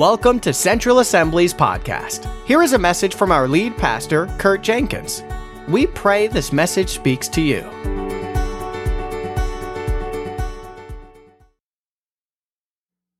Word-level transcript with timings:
Welcome 0.00 0.40
to 0.40 0.54
Central 0.54 1.00
Assembly's 1.00 1.52
podcast. 1.52 2.26
Here 2.46 2.62
is 2.62 2.72
a 2.72 2.78
message 2.78 3.14
from 3.14 3.30
our 3.30 3.46
lead 3.46 3.76
pastor, 3.76 4.34
Kurt 4.38 4.62
Jenkins. 4.62 5.22
We 5.68 5.88
pray 5.88 6.26
this 6.26 6.54
message 6.54 6.88
speaks 6.88 7.28
to 7.28 7.42
you. 7.42 7.60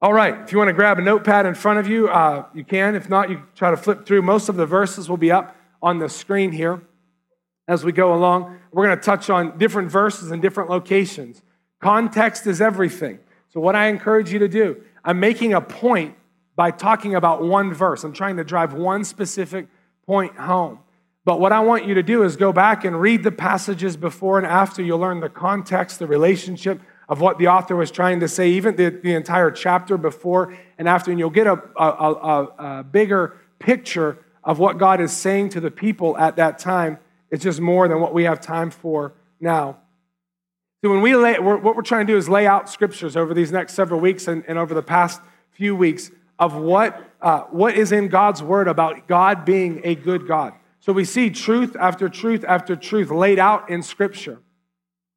All 0.00 0.14
right, 0.14 0.40
if 0.40 0.53
you 0.53 0.57
want 0.57 0.68
to 0.68 0.72
grab 0.72 0.98
a 0.98 1.03
notepad 1.03 1.45
in 1.45 1.54
front 1.54 1.80
of 1.80 1.86
you, 1.86 2.08
uh, 2.08 2.46
you 2.54 2.64
can. 2.64 2.94
If 2.94 3.11
not, 3.11 3.29
you 3.29 3.43
try 3.54 3.71
to 3.71 3.76
flip 3.76 4.07
through. 4.07 4.22
Most 4.22 4.49
of 4.49 4.57
the 4.57 4.64
verses 4.64 5.07
will 5.07 5.18
be 5.18 5.31
up 5.31 5.54
on 5.82 5.99
the 5.99 6.08
screen 6.08 6.50
here 6.50 6.81
as 7.68 7.85
we 7.85 7.93
go 7.93 8.14
along. 8.14 8.58
We're 8.72 8.86
going 8.86 8.99
to 8.99 9.04
touch 9.04 9.29
on 9.29 9.58
different 9.58 9.90
verses 9.90 10.31
in 10.31 10.40
different 10.40 10.71
locations. 10.71 11.43
Context 11.82 12.46
is 12.46 12.62
everything. 12.62 13.18
So, 13.50 13.61
what 13.61 13.76
I 13.76 13.89
encourage 13.89 14.32
you 14.32 14.39
to 14.39 14.49
do, 14.49 14.82
I'm 15.04 15.21
making 15.21 15.53
a 15.53 15.61
point 15.61 16.14
by 16.61 16.71
talking 16.71 17.14
about 17.14 17.43
one 17.43 17.73
verse. 17.73 18.05
I'm 18.05 18.13
trying 18.13 18.37
to 18.37 18.45
drive 18.45 18.75
one 18.75 19.03
specific 19.03 19.67
point 20.05 20.37
home. 20.37 20.81
But 21.25 21.41
what 21.41 21.53
I 21.53 21.61
want 21.61 21.86
you 21.86 21.95
to 21.95 22.03
do 22.03 22.23
is 22.23 22.36
go 22.36 22.53
back 22.53 22.85
and 22.85 23.00
read 23.00 23.23
the 23.23 23.33
passages 23.33 23.96
before 23.96 24.36
and 24.36 24.46
after. 24.46 24.83
You'll 24.83 24.99
learn 24.99 25.21
the 25.21 25.31
context, 25.31 25.99
the 25.99 26.07
relationship 26.07 26.79
of 27.09 27.19
what 27.19 27.39
the 27.39 27.49
author 27.49 27.77
was 27.77 27.91
trying 27.91 28.21
to 28.21 28.29
say, 28.29 28.50
even 28.50 28.77
the, 28.77 28.91
the 28.91 29.14
entire 29.14 29.50
chapter 29.50 29.96
before 29.96 30.55
and 30.77 30.86
after, 30.86 31.11
and 31.11 31.19
you'll 31.19 31.31
get 31.31 31.46
a, 31.46 31.63
a, 31.79 31.86
a, 31.86 32.45
a 32.59 32.84
bigger 32.84 33.39
picture 33.58 34.19
of 34.45 34.58
what 34.58 34.77
God 34.77 35.00
is 35.00 35.12
saying 35.12 35.48
to 35.50 35.61
the 35.61 35.70
people 35.70 36.14
at 36.19 36.36
that 36.36 36.58
time. 36.58 36.98
It's 37.31 37.42
just 37.42 37.62
more 37.62 37.89
than 37.89 38.03
what 38.03 38.12
we 38.12 38.25
have 38.25 38.39
time 38.39 38.70
for 38.70 39.14
now. 39.41 39.78
So, 40.84 40.91
when 40.91 41.00
we 41.00 41.17
lay, 41.17 41.39
what 41.39 41.62
we're 41.62 41.81
trying 41.81 42.06
to 42.06 42.12
do 42.12 42.19
is 42.19 42.28
lay 42.28 42.47
out 42.47 42.69
scriptures 42.69 43.17
over 43.17 43.33
these 43.33 43.50
next 43.50 43.72
several 43.72 43.98
weeks 43.98 44.28
and, 44.28 44.45
and 44.47 44.58
over 44.58 44.74
the 44.74 44.83
past 44.83 45.22
few 45.52 45.74
weeks 45.74 46.11
of 46.41 46.56
what, 46.56 47.00
uh, 47.22 47.42
what 47.50 47.77
is 47.77 47.92
in 47.92 48.08
God's 48.08 48.42
word 48.42 48.66
about 48.66 49.06
God 49.06 49.44
being 49.44 49.80
a 49.84 49.94
good 49.94 50.27
God. 50.27 50.55
So, 50.80 50.92
we 50.92 51.05
see 51.05 51.30
truth 51.30 51.77
after 51.78 52.08
truth 52.08 52.44
after 52.48 52.74
truth 52.74 53.10
laid 53.10 53.38
out 53.38 53.70
in 53.70 53.83
scripture. 53.83 54.41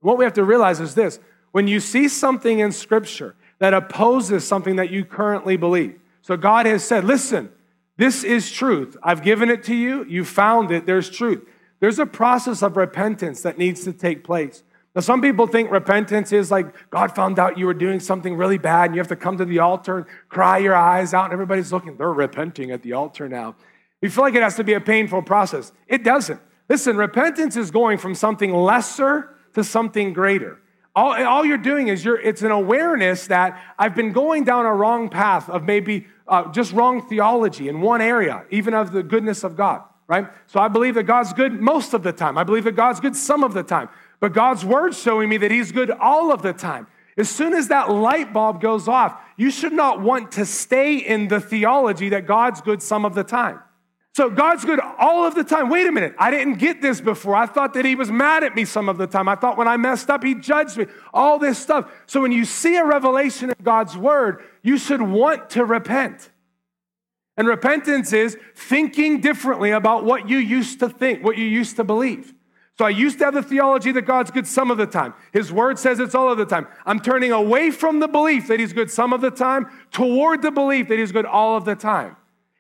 What 0.02 0.18
we 0.18 0.26
have 0.26 0.34
to 0.34 0.44
realize 0.44 0.82
is 0.82 0.94
this 0.94 1.20
when 1.54 1.68
you 1.68 1.80
see 1.80 2.08
something 2.08 2.60
in 2.60 2.72
Scripture 2.72 3.36
that 3.60 3.74
opposes 3.74 4.46
something 4.46 4.76
that 4.76 4.90
you 4.90 5.06
currently 5.06 5.56
believe. 5.56 6.00
So 6.22 6.36
God 6.36 6.66
has 6.66 6.84
said, 6.84 7.06
listen, 7.06 7.50
this 7.96 8.24
is 8.24 8.52
truth. 8.52 8.98
I've 9.02 9.24
given 9.24 9.50
it 9.50 9.64
to 9.66 9.76
you. 9.76 10.04
You 10.06 10.26
found 10.26 10.72
it. 10.72 10.86
There's 10.86 11.10
truth. 11.10 11.48
There's 11.80 12.00
a 12.00 12.06
process 12.06 12.62
of 12.62 12.76
repentance 12.76 13.42
that 13.44 13.58
needs 13.58 13.84
to 13.86 13.94
take 13.94 14.24
place. 14.24 14.64
Now, 14.96 15.02
some 15.02 15.22
people 15.22 15.48
think 15.48 15.72
repentance 15.72 16.32
is 16.32 16.52
like 16.52 16.90
God 16.92 17.16
found 17.16 17.40
out 17.40 17.58
you 17.58 17.66
were 17.66 17.74
doing 17.74 18.00
something 18.00 18.36
really 18.36 18.60
bad 18.60 18.86
and 18.86 18.96
you 18.96 19.00
have 19.00 19.08
to 19.08 19.16
come 19.16 19.38
to 19.38 19.46
the 19.46 19.60
altar 19.60 19.98
and 19.98 20.06
cry 20.30 20.60
your 20.60 20.76
eyes 20.76 21.14
out, 21.14 21.26
and 21.26 21.34
everybody's 21.34 21.74
looking. 21.74 21.98
They're 21.98 22.14
repenting 22.14 22.72
at 22.72 22.84
the 22.84 22.94
altar 22.94 23.28
now. 23.28 23.56
You 24.02 24.10
feel 24.10 24.24
like 24.24 24.36
it 24.36 24.44
has 24.44 24.56
to 24.58 24.64
be 24.64 24.74
a 24.74 24.82
painful 24.82 25.24
process. 25.24 25.72
It 25.88 26.04
doesn't. 26.04 26.40
Listen, 26.70 26.98
repentance 26.98 27.56
is 27.58 27.72
going 27.72 27.98
from 27.98 28.16
something 28.16 28.54
lesser 28.54 29.36
to 29.54 29.64
something 29.64 30.14
greater. 30.14 30.60
All, 30.96 31.12
all 31.26 31.44
you're 31.44 31.58
doing 31.58 31.88
is 31.88 32.06
you're, 32.06 32.20
it's 32.20 32.44
an 32.44 32.52
awareness 32.52 33.28
that 33.28 33.60
I've 33.80 33.96
been 33.96 34.12
going 34.12 34.44
down 34.44 34.66
a 34.66 34.74
wrong 34.74 35.10
path 35.10 35.50
of 35.50 35.64
maybe 35.64 36.06
uh, 36.28 36.52
just 36.52 36.72
wrong 36.72 37.08
theology 37.08 37.68
in 37.68 37.82
one 37.82 38.02
area, 38.02 38.46
even 38.52 38.74
of 38.74 38.92
the 38.92 39.02
goodness 39.02 39.44
of 39.44 39.56
God, 39.56 39.82
right? 40.08 40.28
So 40.48 40.60
I 40.60 40.68
believe 40.68 40.96
that 40.96 41.04
God's 41.04 41.34
good 41.34 41.60
most 41.60 41.94
of 41.94 42.04
the 42.04 42.12
time. 42.12 42.38
I 42.38 42.44
believe 42.44 42.66
that 42.66 42.76
God's 42.76 43.00
good 43.00 43.16
some 43.16 43.44
of 43.44 43.54
the 43.54 43.64
time. 43.64 43.90
But 44.24 44.32
God's 44.32 44.64
word's 44.64 44.98
showing 44.98 45.28
me 45.28 45.36
that 45.36 45.52
He's 45.52 45.74
good 45.74 45.92
all 45.92 46.32
of 46.32 46.42
the 46.42 46.54
time. 46.54 46.88
As 47.18 47.30
soon 47.30 47.54
as 47.54 47.68
that 47.68 47.92
light 47.92 48.32
bulb 48.32 48.62
goes 48.62 48.88
off, 48.88 49.20
you 49.36 49.52
should 49.52 49.74
not 49.74 50.00
want 50.00 50.32
to 50.32 50.46
stay 50.46 50.96
in 50.96 51.28
the 51.28 51.42
theology 51.42 52.08
that 52.08 52.26
God's 52.26 52.62
good 52.62 52.82
some 52.82 53.04
of 53.04 53.16
the 53.16 53.26
time. 53.26 53.60
So 54.16 54.30
God's 54.30 54.64
good 54.64 54.80
all 54.80 55.26
of 55.26 55.36
the 55.36 55.44
time. 55.44 55.68
Wait 55.68 55.88
a 55.88 55.92
minute. 55.92 56.16
I 56.18 56.32
didn't 56.32 56.54
get 56.54 56.82
this 56.82 57.02
before. 57.02 57.36
I 57.36 57.48
thought 57.48 57.74
that 57.74 57.84
he 57.84 57.96
was 57.96 58.10
mad 58.10 58.46
at 58.46 58.56
me 58.56 58.64
some 58.64 58.88
of 58.88 58.98
the 58.98 59.08
time. 59.08 59.28
I 59.28 59.36
thought 59.36 59.58
when 59.58 59.68
I 59.68 59.76
messed 59.76 60.10
up, 60.10 60.24
he 60.24 60.36
judged 60.36 60.78
me. 60.78 60.86
All 61.14 61.38
this 61.38 61.60
stuff. 61.60 61.92
So 62.06 62.22
when 62.22 62.32
you 62.32 62.46
see 62.46 62.78
a 62.78 62.86
revelation 62.86 63.50
of 63.50 63.62
God's 63.62 63.98
word, 63.98 64.42
you 64.62 64.78
should 64.78 65.02
want 65.02 65.50
to 65.50 65.66
repent. 65.66 66.30
And 67.36 67.46
repentance 67.46 68.14
is 68.14 68.38
thinking 68.56 69.20
differently 69.20 69.72
about 69.72 70.06
what 70.06 70.30
you 70.30 70.38
used 70.38 70.80
to 70.80 70.88
think, 70.88 71.26
what 71.26 71.38
you 71.38 71.46
used 71.46 71.76
to 71.76 71.84
believe. 71.84 72.34
So 72.78 72.86
I 72.86 72.90
used 72.90 73.20
to 73.20 73.26
have 73.26 73.36
the 73.36 73.44
theology 73.44 73.92
that 73.92 74.02
God's 74.04 74.32
good 74.32 74.48
some 74.48 74.72
of 74.72 74.78
the 74.78 74.88
time. 74.88 75.14
His 75.32 75.52
word 75.52 75.78
says 75.78 76.00
it's 76.00 76.16
all 76.16 76.32
of 76.32 76.40
the 76.40 76.46
time. 76.46 76.68
I'm 76.86 77.00
turning 77.00 77.32
away 77.32 77.70
from 77.70 78.00
the 78.00 78.08
belief 78.08 78.48
that 78.48 78.60
he's 78.60 78.74
good 78.74 78.90
some 78.90 79.14
of 79.14 79.22
the 79.22 79.30
time 79.30 79.68
toward 79.92 80.42
the 80.42 80.50
belief 80.50 80.88
that 80.88 80.98
he's 80.98 81.12
good 81.12 81.26
all 81.26 81.56
of 81.56 81.66
the 81.66 81.76
time. 81.76 82.16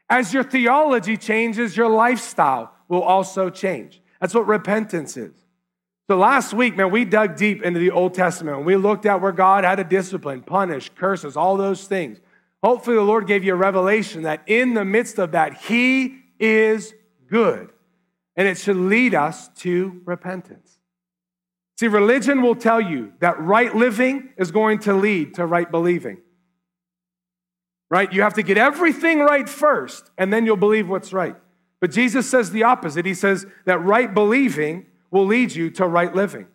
As 0.09 0.31
your 0.31 0.43
theology 0.43 1.17
changes, 1.17 1.75
your 1.75 1.89
lifestyle 1.89 2.73
will 2.87 3.01
also 3.01 3.49
change. 3.49 4.01
That's 4.21 4.35
what 4.35 4.45
repentance 4.45 5.17
is. 5.17 5.33
So 6.07 6.17
last 6.17 6.53
week, 6.53 6.75
man, 6.75 6.91
we 6.91 7.05
dug 7.05 7.35
deep 7.35 7.63
into 7.63 7.79
the 7.79 7.89
Old 7.89 8.13
Testament 8.13 8.57
and 8.57 8.65
we 8.65 8.75
looked 8.75 9.07
at 9.07 9.19
where 9.19 9.31
God 9.31 9.63
had 9.63 9.75
to 9.75 9.83
discipline, 9.83 10.43
punish, 10.43 10.89
curses, 10.95 11.35
all 11.35 11.57
those 11.57 11.87
things. 11.87 12.19
Hopefully, 12.61 12.95
the 12.95 13.01
Lord 13.01 13.25
gave 13.25 13.43
you 13.43 13.53
a 13.53 13.57
revelation 13.57 14.21
that 14.23 14.43
in 14.45 14.75
the 14.75 14.85
midst 14.85 15.17
of 15.17 15.31
that, 15.31 15.55
He 15.55 16.19
is 16.39 16.93
good. 17.27 17.72
And 18.35 18.47
it 18.47 18.57
should 18.57 18.77
lead 18.77 19.13
us 19.13 19.49
to 19.59 20.01
repentance. 20.05 20.79
See, 21.79 21.87
religion 21.87 22.41
will 22.41 22.55
tell 22.55 22.81
you 22.81 23.13
that 23.19 23.39
right 23.39 23.75
living 23.75 24.29
is 24.37 24.51
going 24.51 24.79
to 24.79 24.93
lead 24.93 25.35
to 25.35 25.45
right 25.45 25.69
believing 25.69 26.17
right? 27.93 28.11
You 28.11 28.23
have 28.23 28.33
to 28.33 28.41
get 28.41 28.57
everything 28.57 29.19
right 29.19 29.47
first, 29.47 30.09
and 30.17 30.33
then 30.33 30.47
you'll 30.47 30.57
believe 30.57 30.89
what's 30.89 31.13
right. 31.13 31.35
But 31.79 31.91
Jesus 31.91 32.27
says 32.27 32.49
the 32.49 32.63
opposite. 32.63 33.05
He 33.05 33.13
says 33.13 33.45
that 33.65 33.77
right 33.83 34.11
believing 34.11 34.87
will 35.11 35.27
lead 35.27 35.53
you 35.53 35.69
to 35.69 35.85
right 35.85 36.11
living. 36.15 36.47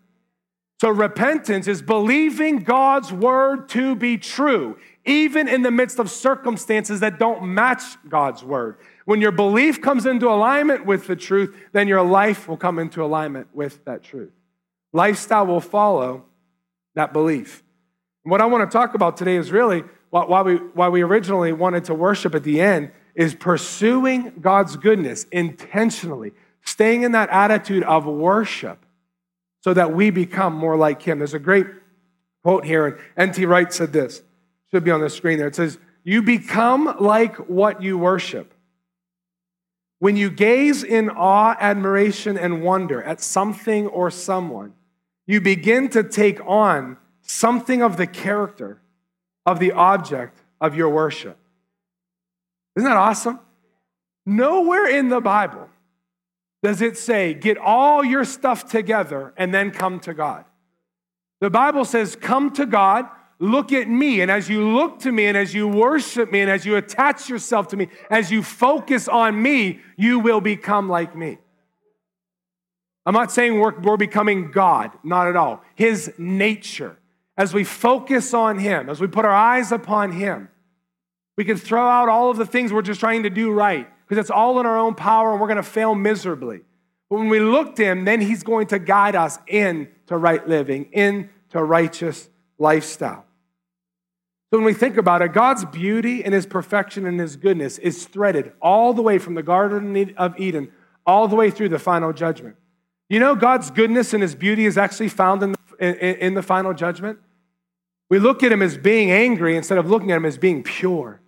So 0.79 0.87
repentance 0.89 1.67
is 1.67 1.81
believing 1.81 2.59
God's 2.59 3.11
word 3.11 3.67
to 3.69 3.95
be 3.95 4.17
true, 4.17 4.77
even 5.03 5.49
in 5.49 5.61
the 5.61 5.71
midst 5.71 5.99
of 5.99 6.09
circumstances 6.09 7.01
that 7.01 7.19
don't 7.19 7.53
match 7.53 7.83
God's 8.07 8.45
word. 8.45 8.77
When 9.03 9.19
your 9.19 9.33
belief 9.33 9.81
comes 9.81 10.05
into 10.05 10.29
alignment 10.29 10.85
with 10.85 11.05
the 11.05 11.17
truth, 11.17 11.53
then 11.73 11.89
your 11.89 12.01
life 12.01 12.47
will 12.47 12.55
come 12.55 12.79
into 12.79 13.03
alignment 13.03 13.47
with 13.53 13.83
that 13.83 14.03
truth. 14.03 14.31
Lifestyle 14.93 15.45
will 15.45 15.59
follow 15.59 16.23
that 16.95 17.11
belief. 17.11 17.61
And 18.23 18.31
what 18.31 18.39
I 18.39 18.45
want 18.45 18.69
to 18.69 18.73
talk 18.73 18.93
about 18.93 19.17
today 19.17 19.35
is 19.35 19.51
really 19.51 19.83
why 20.11 20.41
we, 20.41 20.55
why 20.55 20.87
we 20.87 21.01
originally 21.01 21.51
wanted 21.51 21.83
to 21.85 21.93
worship 21.93 22.33
at 22.35 22.43
the 22.43 22.61
end 22.61 22.91
is 23.15 23.35
pursuing 23.35 24.31
God's 24.39 24.77
goodness 24.77 25.25
intentionally, 25.25 26.31
staying 26.63 27.03
in 27.03 27.11
that 27.11 27.29
attitude 27.31 27.83
of 27.83 28.05
worship 28.05 28.85
so 29.61 29.73
that 29.73 29.93
we 29.93 30.09
become 30.09 30.53
more 30.53 30.75
like 30.75 31.01
Him. 31.01 31.19
There's 31.19 31.33
a 31.33 31.39
great 31.39 31.67
quote 32.43 32.65
here, 32.65 32.85
and 32.87 32.97
N.T. 33.17 33.45
Wright 33.45 33.71
said 33.71 33.93
this, 33.93 34.21
should 34.71 34.83
be 34.83 34.91
on 34.91 35.01
the 35.01 35.09
screen 35.09 35.37
there. 35.37 35.47
It 35.47 35.55
says, 35.55 35.77
You 36.03 36.21
become 36.21 36.95
like 36.99 37.35
what 37.49 37.81
you 37.81 37.97
worship. 37.97 38.53
When 39.99 40.15
you 40.15 40.29
gaze 40.29 40.83
in 40.83 41.09
awe, 41.09 41.55
admiration, 41.59 42.37
and 42.37 42.63
wonder 42.63 43.03
at 43.03 43.19
something 43.19 43.87
or 43.87 44.09
someone, 44.09 44.73
you 45.27 45.41
begin 45.41 45.89
to 45.89 46.03
take 46.03 46.39
on 46.45 46.97
something 47.21 47.83
of 47.83 47.97
the 47.97 48.07
character 48.07 48.79
of 49.45 49.59
the 49.59 49.73
object 49.73 50.41
of 50.61 50.75
your 50.75 50.89
worship. 50.89 51.37
Isn't 52.75 52.89
that 52.89 52.97
awesome? 52.97 53.39
Nowhere 54.25 54.87
in 54.87 55.09
the 55.09 55.19
Bible 55.19 55.69
does 56.61 56.81
it 56.81 56.97
say, 56.97 57.33
get 57.33 57.57
all 57.57 58.03
your 58.03 58.25
stuff 58.25 58.69
together 58.69 59.33
and 59.37 59.53
then 59.53 59.71
come 59.71 59.99
to 60.01 60.13
God. 60.13 60.45
The 61.39 61.49
Bible 61.49 61.85
says, 61.85 62.15
come 62.15 62.51
to 62.53 62.65
God, 62.65 63.05
look 63.39 63.71
at 63.71 63.87
me. 63.87 64.21
And 64.21 64.29
as 64.29 64.49
you 64.49 64.69
look 64.73 64.99
to 64.99 65.11
me 65.11 65.27
and 65.27 65.37
as 65.37 65.53
you 65.53 65.67
worship 65.67 66.31
me 66.31 66.41
and 66.41 66.49
as 66.49 66.65
you 66.65 66.75
attach 66.75 67.29
yourself 67.29 67.69
to 67.69 67.77
me, 67.77 67.87
as 68.09 68.29
you 68.29 68.43
focus 68.43 69.07
on 69.07 69.41
me, 69.41 69.79
you 69.97 70.19
will 70.19 70.41
become 70.41 70.89
like 70.89 71.15
me. 71.15 71.37
I'm 73.05 73.13
not 73.13 73.31
saying 73.31 73.57
we're, 73.57 73.79
we're 73.79 73.97
becoming 73.97 74.51
God, 74.51 74.91
not 75.03 75.27
at 75.27 75.35
all. 75.35 75.63
His 75.75 76.13
nature 76.17 76.97
as 77.37 77.53
we 77.53 77.63
focus 77.63 78.33
on 78.33 78.59
Him, 78.59 78.89
as 78.89 78.99
we 78.99 79.07
put 79.07 79.23
our 79.23 79.33
eyes 79.33 79.71
upon 79.71 80.11
Him, 80.11 80.49
we 81.37 81.45
can 81.45 81.55
throw 81.55 81.87
out 81.87 82.09
all 82.09 82.29
of 82.29 82.35
the 82.35 82.45
things 82.45 82.73
we're 82.73 82.81
just 82.81 82.99
trying 82.99 83.23
to 83.23 83.29
do 83.29 83.49
right 83.49 83.87
because 84.09 84.19
it's 84.19 84.31
all 84.31 84.59
in 84.59 84.65
our 84.65 84.77
own 84.77 84.95
power 84.95 85.31
and 85.31 85.39
we're 85.39 85.47
going 85.47 85.57
to 85.57 85.63
fail 85.63 85.93
miserably. 85.93 86.61
But 87.09 87.19
when 87.19 87.29
we 87.29 87.39
look 87.39 87.75
to 87.75 87.85
Him, 87.85 88.05
then 88.05 88.19
He's 88.19 88.43
going 88.43 88.67
to 88.67 88.79
guide 88.79 89.15
us 89.15 89.37
into 89.47 90.17
right 90.17 90.45
living, 90.47 90.89
into 90.91 91.63
righteous 91.63 92.27
lifestyle. 92.57 93.25
So 94.51 94.57
when 94.57 94.65
we 94.65 94.73
think 94.73 94.97
about 94.97 95.21
it, 95.21 95.31
God's 95.31 95.63
beauty 95.63 96.25
and 96.25 96.33
His 96.33 96.47
perfection 96.47 97.05
and 97.05 97.19
His 97.19 97.35
goodness 97.35 97.77
is 97.77 98.07
threaded 98.07 98.51
all 98.61 98.93
the 98.93 99.03
way 99.03 99.19
from 99.19 99.35
the 99.35 99.43
Garden 99.43 100.15
of 100.17 100.39
Eden 100.39 100.71
all 101.05 101.27
the 101.27 101.35
way 101.35 101.51
through 101.51 101.69
the 101.69 101.79
final 101.79 102.11
judgment. 102.11 102.55
You 103.09 103.19
know, 103.19 103.35
God's 103.35 103.71
goodness 103.71 104.13
and 104.13 104.23
His 104.23 104.35
beauty 104.35 104.65
is 104.65 104.77
actually 104.77 105.09
found 105.09 105.43
in 105.43 105.51
the, 105.51 105.57
in, 105.79 106.15
in 106.17 106.33
the 106.33 106.43
final 106.43 106.73
judgment. 106.73 107.19
We 108.09 108.17
look 108.17 108.41
at 108.41 108.51
him 108.51 108.63
as 108.63 108.75
being 108.75 109.11
angry 109.11 109.55
instead 109.55 109.77
of 109.77 109.87
looking 109.87 110.11
at 110.11 110.17
him 110.17 110.25
as 110.25 110.37
being 110.37 110.63
pure. 110.63 111.21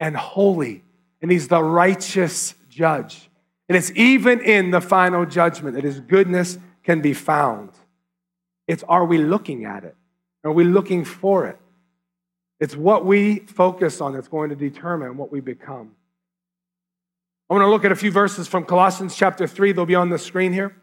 and 0.00 0.16
holy, 0.16 0.82
and 1.20 1.30
he's 1.30 1.48
the 1.48 1.62
righteous 1.62 2.54
judge. 2.68 3.28
And 3.68 3.76
it's 3.76 3.90
even 3.94 4.40
in 4.40 4.70
the 4.70 4.80
final 4.80 5.26
judgment 5.26 5.74
that 5.74 5.84
his 5.84 6.00
goodness 6.00 6.58
can 6.82 7.00
be 7.00 7.12
found. 7.12 7.70
It's 8.66 8.82
are 8.84 9.04
we 9.04 9.18
looking 9.18 9.64
at 9.64 9.84
it? 9.84 9.96
Are 10.44 10.52
we 10.52 10.64
looking 10.64 11.04
for 11.04 11.46
it? 11.46 11.58
It's 12.60 12.76
what 12.76 13.04
we 13.04 13.40
focus 13.40 14.00
on 14.00 14.14
that's 14.14 14.28
going 14.28 14.50
to 14.50 14.56
determine 14.56 15.16
what 15.16 15.30
we 15.30 15.40
become. 15.40 15.92
I 17.48 17.54
want 17.54 17.62
to 17.62 17.68
look 17.70 17.84
at 17.84 17.92
a 17.92 17.96
few 17.96 18.10
verses 18.10 18.46
from 18.46 18.64
Colossians 18.64 19.16
chapter 19.16 19.46
3. 19.46 19.72
They'll 19.72 19.86
be 19.86 19.94
on 19.94 20.10
the 20.10 20.18
screen 20.18 20.52
here. 20.52 20.76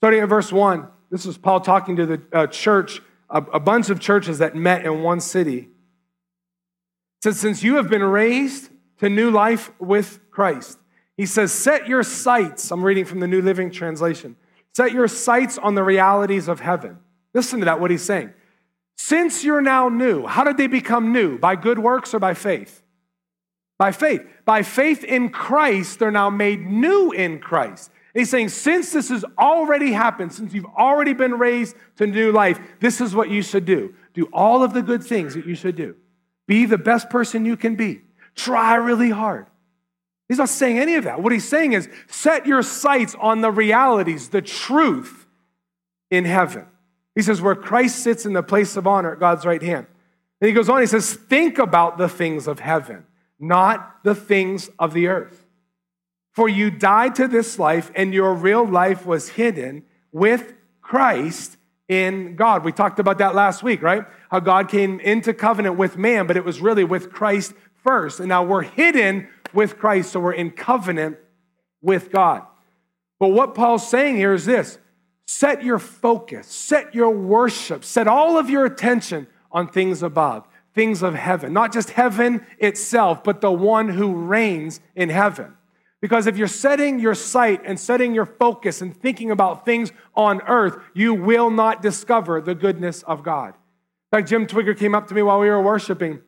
Starting 0.00 0.20
at 0.20 0.28
verse 0.28 0.52
1, 0.52 0.86
this 1.10 1.26
is 1.26 1.36
Paul 1.36 1.60
talking 1.60 1.96
to 1.96 2.06
the 2.06 2.22
uh, 2.32 2.46
church, 2.46 3.00
a, 3.30 3.38
a 3.38 3.60
bunch 3.60 3.90
of 3.90 3.98
churches 3.98 4.38
that 4.38 4.54
met 4.54 4.84
in 4.84 5.02
one 5.02 5.20
city. 5.20 5.58
It 5.58 5.68
says, 7.24 7.40
Since 7.40 7.62
you 7.62 7.76
have 7.76 7.88
been 7.88 8.04
raised 8.04 8.70
to 8.98 9.08
new 9.08 9.30
life 9.30 9.70
with 9.78 10.20
Christ, 10.30 10.78
he 11.16 11.26
says, 11.26 11.52
Set 11.52 11.86
your 11.86 12.02
sights, 12.02 12.70
I'm 12.70 12.84
reading 12.84 13.04
from 13.04 13.20
the 13.20 13.26
New 13.26 13.42
Living 13.42 13.70
Translation, 13.70 14.36
set 14.74 14.92
your 14.92 15.08
sights 15.08 15.58
on 15.58 15.74
the 15.74 15.82
realities 15.82 16.48
of 16.48 16.60
heaven. 16.60 16.98
Listen 17.34 17.58
to 17.60 17.64
that, 17.66 17.80
what 17.80 17.90
he's 17.90 18.02
saying. 18.02 18.32
Since 18.96 19.44
you're 19.44 19.60
now 19.60 19.88
new, 19.88 20.26
how 20.26 20.44
did 20.44 20.56
they 20.56 20.66
become 20.66 21.12
new? 21.12 21.38
By 21.38 21.56
good 21.56 21.78
works 21.78 22.12
or 22.14 22.18
by 22.18 22.34
faith? 22.34 22.82
By 23.78 23.92
faith. 23.92 24.22
By 24.44 24.62
faith 24.62 25.04
in 25.04 25.30
Christ, 25.30 26.00
they're 26.00 26.10
now 26.10 26.30
made 26.30 26.66
new 26.66 27.12
in 27.12 27.38
Christ. 27.38 27.90
And 28.12 28.20
he's 28.20 28.30
saying, 28.30 28.48
since 28.48 28.92
this 28.92 29.10
has 29.10 29.24
already 29.38 29.92
happened, 29.92 30.32
since 30.32 30.52
you've 30.52 30.66
already 30.66 31.12
been 31.12 31.34
raised 31.34 31.76
to 31.96 32.06
new 32.06 32.32
life, 32.32 32.58
this 32.80 33.00
is 33.00 33.14
what 33.14 33.30
you 33.30 33.42
should 33.42 33.64
do. 33.64 33.94
Do 34.14 34.28
all 34.32 34.64
of 34.64 34.74
the 34.74 34.82
good 34.82 35.04
things 35.04 35.34
that 35.34 35.46
you 35.46 35.54
should 35.54 35.76
do. 35.76 35.94
Be 36.46 36.64
the 36.64 36.78
best 36.78 37.08
person 37.08 37.44
you 37.44 37.56
can 37.56 37.76
be. 37.76 38.00
Try 38.38 38.76
really 38.76 39.10
hard. 39.10 39.46
He's 40.28 40.38
not 40.38 40.48
saying 40.48 40.78
any 40.78 40.94
of 40.94 41.04
that. 41.04 41.20
What 41.20 41.32
he's 41.32 41.48
saying 41.48 41.72
is 41.72 41.88
set 42.06 42.46
your 42.46 42.62
sights 42.62 43.16
on 43.18 43.40
the 43.40 43.50
realities, 43.50 44.28
the 44.28 44.42
truth 44.42 45.26
in 46.10 46.24
heaven. 46.24 46.66
He 47.14 47.22
says, 47.22 47.42
where 47.42 47.56
Christ 47.56 47.98
sits 47.98 48.24
in 48.24 48.34
the 48.34 48.42
place 48.42 48.76
of 48.76 48.86
honor 48.86 49.12
at 49.12 49.18
God's 49.18 49.44
right 49.44 49.62
hand. 49.62 49.86
And 50.40 50.46
he 50.46 50.54
goes 50.54 50.68
on, 50.68 50.80
he 50.80 50.86
says, 50.86 51.14
think 51.14 51.58
about 51.58 51.98
the 51.98 52.08
things 52.08 52.46
of 52.46 52.60
heaven, 52.60 53.06
not 53.40 54.04
the 54.04 54.14
things 54.14 54.70
of 54.78 54.92
the 54.92 55.08
earth. 55.08 55.46
For 56.30 56.48
you 56.48 56.70
died 56.70 57.16
to 57.16 57.26
this 57.26 57.58
life, 57.58 57.90
and 57.96 58.14
your 58.14 58.32
real 58.34 58.64
life 58.64 59.04
was 59.04 59.30
hidden 59.30 59.82
with 60.12 60.54
Christ 60.80 61.56
in 61.88 62.36
God. 62.36 62.64
We 62.64 62.70
talked 62.70 63.00
about 63.00 63.18
that 63.18 63.34
last 63.34 63.64
week, 63.64 63.82
right? 63.82 64.04
How 64.30 64.38
God 64.38 64.68
came 64.68 65.00
into 65.00 65.34
covenant 65.34 65.76
with 65.76 65.96
man, 65.96 66.28
but 66.28 66.36
it 66.36 66.44
was 66.44 66.60
really 66.60 66.84
with 66.84 67.10
Christ 67.10 67.54
first. 67.82 68.20
And 68.20 68.28
now 68.28 68.42
we're 68.42 68.62
hidden 68.62 69.28
with 69.52 69.78
Christ, 69.78 70.12
so 70.12 70.20
we're 70.20 70.32
in 70.32 70.50
covenant 70.50 71.18
with 71.80 72.10
God. 72.10 72.44
But 73.18 73.28
what 73.28 73.54
Paul's 73.54 73.88
saying 73.88 74.16
here 74.16 74.32
is 74.32 74.46
this 74.46 74.78
Set 75.26 75.62
your 75.62 75.78
focus, 75.78 76.46
set 76.46 76.94
your 76.94 77.10
worship, 77.10 77.84
set 77.84 78.08
all 78.08 78.38
of 78.38 78.48
your 78.48 78.64
attention 78.64 79.26
on 79.52 79.68
things 79.68 80.02
above, 80.02 80.46
things 80.74 81.02
of 81.02 81.14
heaven. 81.14 81.52
Not 81.52 81.72
just 81.72 81.90
heaven 81.90 82.46
itself, 82.58 83.22
but 83.22 83.40
the 83.40 83.52
one 83.52 83.88
who 83.90 84.14
reigns 84.14 84.80
in 84.94 85.10
heaven. 85.10 85.54
Because 86.00 86.26
if 86.26 86.36
you're 86.36 86.46
setting 86.46 87.00
your 87.00 87.14
sight 87.14 87.60
and 87.64 87.78
setting 87.78 88.14
your 88.14 88.24
focus 88.24 88.80
and 88.80 88.96
thinking 88.96 89.30
about 89.30 89.64
things 89.64 89.92
on 90.14 90.40
earth, 90.42 90.78
you 90.94 91.12
will 91.12 91.50
not 91.50 91.82
discover 91.82 92.40
the 92.40 92.54
goodness 92.54 93.02
of 93.02 93.22
God. 93.22 93.48
In 94.12 94.18
fact, 94.18 94.28
Jim 94.28 94.46
Twigger 94.46 94.78
came 94.78 94.94
up 94.94 95.08
to 95.08 95.14
me 95.14 95.22
while 95.22 95.40
we 95.40 95.48
were 95.48 95.60
worshiping, 95.60 96.20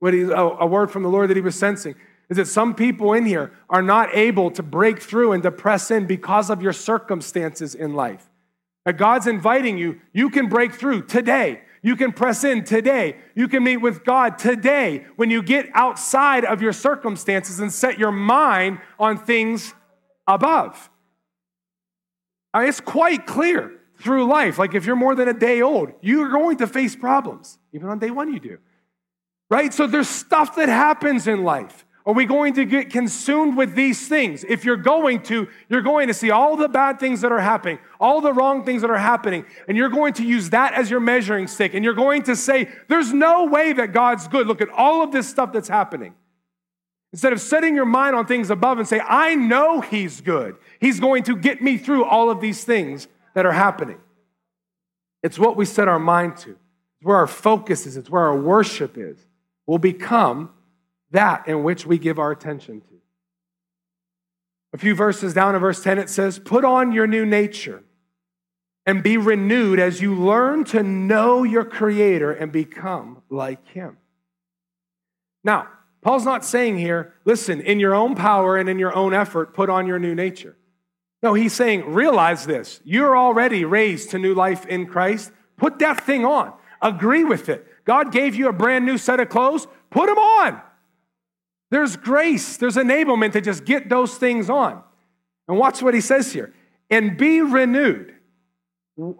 with 0.00 0.14
a 0.14 0.66
word 0.66 0.90
from 0.90 1.02
the 1.02 1.08
Lord 1.08 1.30
that 1.30 1.36
he 1.36 1.40
was 1.40 1.56
sensing 1.56 1.94
is 2.30 2.36
that 2.36 2.46
some 2.46 2.74
people 2.74 3.14
in 3.14 3.24
here 3.24 3.52
are 3.70 3.82
not 3.82 4.14
able 4.14 4.50
to 4.52 4.62
break 4.62 5.00
through 5.00 5.32
and 5.32 5.42
to 5.42 5.50
press 5.50 5.90
in 5.90 6.06
because 6.06 6.50
of 6.50 6.62
your 6.62 6.72
circumstances 6.72 7.74
in 7.74 7.94
life. 7.94 8.28
That 8.84 8.98
God's 8.98 9.26
inviting 9.26 9.78
you, 9.78 10.00
you 10.12 10.30
can 10.30 10.48
break 10.48 10.74
through 10.74 11.06
today. 11.06 11.62
You 11.82 11.96
can 11.96 12.12
press 12.12 12.44
in 12.44 12.64
today. 12.64 13.16
You 13.34 13.48
can 13.48 13.62
meet 13.64 13.78
with 13.78 14.04
God 14.04 14.38
today 14.38 15.06
when 15.16 15.30
you 15.30 15.42
get 15.42 15.68
outside 15.74 16.44
of 16.44 16.60
your 16.60 16.72
circumstances 16.72 17.60
and 17.60 17.72
set 17.72 17.98
your 17.98 18.12
mind 18.12 18.80
on 18.98 19.16
things 19.16 19.74
above. 20.26 20.90
It's 22.54 22.80
quite 22.80 23.26
clear 23.26 23.72
through 23.98 24.26
life. 24.26 24.58
Like 24.58 24.74
if 24.74 24.84
you're 24.84 24.96
more 24.96 25.14
than 25.14 25.28
a 25.28 25.32
day 25.32 25.62
old, 25.62 25.92
you're 26.02 26.30
going 26.30 26.58
to 26.58 26.66
face 26.66 26.96
problems. 26.96 27.58
Even 27.72 27.88
on 27.88 27.98
day 27.98 28.10
one, 28.10 28.32
you 28.32 28.40
do. 28.40 28.58
Right? 29.50 29.72
So 29.72 29.86
there's 29.86 30.08
stuff 30.08 30.56
that 30.56 30.68
happens 30.68 31.26
in 31.26 31.42
life. 31.42 31.86
Are 32.08 32.14
we 32.14 32.24
going 32.24 32.54
to 32.54 32.64
get 32.64 32.88
consumed 32.88 33.54
with 33.54 33.74
these 33.74 34.08
things? 34.08 34.42
If 34.48 34.64
you're 34.64 34.78
going 34.78 35.22
to, 35.24 35.46
you're 35.68 35.82
going 35.82 36.08
to 36.08 36.14
see 36.14 36.30
all 36.30 36.56
the 36.56 36.66
bad 36.66 36.98
things 36.98 37.20
that 37.20 37.32
are 37.32 37.38
happening, 37.38 37.78
all 38.00 38.22
the 38.22 38.32
wrong 38.32 38.64
things 38.64 38.80
that 38.80 38.90
are 38.90 38.96
happening, 38.96 39.44
and 39.68 39.76
you're 39.76 39.90
going 39.90 40.14
to 40.14 40.24
use 40.24 40.48
that 40.50 40.72
as 40.72 40.90
your 40.90 41.00
measuring 41.00 41.46
stick. 41.46 41.74
And 41.74 41.84
you're 41.84 41.92
going 41.92 42.22
to 42.22 42.34
say, 42.34 42.70
There's 42.88 43.12
no 43.12 43.44
way 43.44 43.74
that 43.74 43.92
God's 43.92 44.26
good. 44.26 44.46
Look 44.46 44.62
at 44.62 44.70
all 44.70 45.02
of 45.02 45.12
this 45.12 45.28
stuff 45.28 45.52
that's 45.52 45.68
happening. 45.68 46.14
Instead 47.12 47.34
of 47.34 47.42
setting 47.42 47.74
your 47.74 47.84
mind 47.84 48.16
on 48.16 48.24
things 48.24 48.48
above 48.48 48.78
and 48.78 48.88
say, 48.88 49.00
I 49.00 49.34
know 49.34 49.82
He's 49.82 50.22
good. 50.22 50.56
He's 50.80 51.00
going 51.00 51.24
to 51.24 51.36
get 51.36 51.60
me 51.60 51.76
through 51.76 52.04
all 52.04 52.30
of 52.30 52.40
these 52.40 52.64
things 52.64 53.06
that 53.34 53.44
are 53.44 53.52
happening. 53.52 53.98
It's 55.22 55.38
what 55.38 55.56
we 55.58 55.66
set 55.66 55.88
our 55.88 55.98
mind 55.98 56.38
to, 56.38 56.52
it's 56.52 57.02
where 57.02 57.16
our 57.18 57.26
focus 57.26 57.84
is, 57.84 57.98
it's 57.98 58.08
where 58.08 58.22
our 58.22 58.36
worship 58.36 58.96
is. 58.96 59.26
Will 59.68 59.78
become 59.78 60.50
that 61.12 61.46
in 61.46 61.62
which 61.62 61.86
we 61.86 61.98
give 61.98 62.18
our 62.18 62.32
attention 62.32 62.80
to. 62.80 62.86
A 64.72 64.78
few 64.78 64.94
verses 64.94 65.34
down 65.34 65.54
in 65.54 65.60
verse 65.60 65.82
10, 65.82 65.98
it 65.98 66.10
says, 66.10 66.38
Put 66.38 66.64
on 66.64 66.90
your 66.92 67.06
new 67.06 67.24
nature 67.24 67.84
and 68.86 69.02
be 69.02 69.18
renewed 69.18 69.78
as 69.78 70.00
you 70.00 70.14
learn 70.14 70.64
to 70.64 70.82
know 70.82 71.42
your 71.42 71.64
Creator 71.64 72.32
and 72.32 72.50
become 72.50 73.22
like 73.28 73.68
Him. 73.68 73.98
Now, 75.44 75.68
Paul's 76.00 76.24
not 76.24 76.46
saying 76.46 76.78
here, 76.78 77.12
listen, 77.26 77.60
in 77.60 77.78
your 77.78 77.94
own 77.94 78.14
power 78.14 78.56
and 78.56 78.70
in 78.70 78.78
your 78.78 78.94
own 78.96 79.12
effort, 79.12 79.52
put 79.52 79.68
on 79.68 79.86
your 79.86 79.98
new 79.98 80.14
nature. 80.14 80.56
No, 81.22 81.34
he's 81.34 81.52
saying, 81.52 81.92
realize 81.92 82.46
this. 82.46 82.80
You're 82.84 83.18
already 83.18 83.66
raised 83.66 84.10
to 84.10 84.18
new 84.18 84.34
life 84.34 84.64
in 84.64 84.86
Christ. 84.86 85.30
Put 85.58 85.80
that 85.80 86.00
thing 86.06 86.24
on. 86.24 86.54
Agree 86.80 87.24
with 87.24 87.50
it. 87.50 87.66
God 87.88 88.12
gave 88.12 88.34
you 88.34 88.48
a 88.48 88.52
brand 88.52 88.84
new 88.84 88.98
set 88.98 89.18
of 89.18 89.30
clothes. 89.30 89.66
Put 89.88 90.06
them 90.08 90.18
on. 90.18 90.60
There's 91.70 91.96
grace, 91.96 92.58
there's 92.58 92.76
enablement 92.76 93.32
to 93.32 93.40
just 93.40 93.64
get 93.64 93.88
those 93.88 94.14
things 94.16 94.50
on. 94.50 94.82
And 95.48 95.58
watch 95.58 95.82
what 95.82 95.94
he 95.94 96.02
says 96.02 96.30
here 96.30 96.52
and 96.90 97.16
be 97.16 97.40
renewed. 97.40 98.14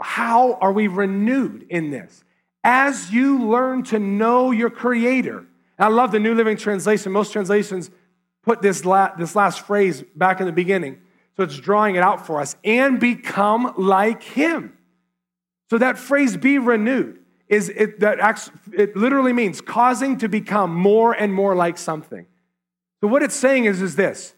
How 0.00 0.54
are 0.54 0.72
we 0.72 0.87
renewed 0.87 1.66
in 1.70 1.90
this? 1.90 2.22
As 2.62 3.10
you 3.10 3.42
learn 3.48 3.84
to 3.84 3.98
know 3.98 4.50
your 4.50 4.70
Creator. 4.70 5.46
I 5.78 5.88
love 5.88 6.12
the 6.12 6.20
New 6.20 6.34
Living 6.34 6.58
Translation. 6.58 7.12
Most 7.12 7.32
translations 7.32 7.90
put 8.42 8.60
this, 8.60 8.84
la- 8.84 9.14
this 9.14 9.34
last 9.34 9.60
phrase 9.60 10.02
back 10.14 10.40
in 10.40 10.46
the 10.46 10.52
beginning. 10.52 10.98
So 11.37 11.44
it's 11.44 11.56
drawing 11.56 11.94
it 11.94 12.02
out 12.02 12.26
for 12.26 12.40
us 12.40 12.56
and 12.64 13.00
become 13.00 13.72
like 13.78 14.22
Him. 14.22 14.76
So 15.70 15.78
that 15.78 15.96
phrase, 15.98 16.37
be 16.37 16.58
renewed, 16.58 17.17
is 17.48 17.68
it, 17.70 18.00
that 18.00 18.20
acts, 18.20 18.50
it 18.72 18.96
literally 18.96 19.32
means 19.32 19.60
causing 19.60 20.18
to 20.18 20.28
become 20.28 20.74
more 20.74 21.12
and 21.12 21.32
more 21.32 21.54
like 21.54 21.78
something. 21.78 22.26
So, 23.00 23.08
what 23.08 23.22
it's 23.22 23.36
saying 23.36 23.64
is, 23.64 23.80
is 23.80 23.96
this 23.96 24.34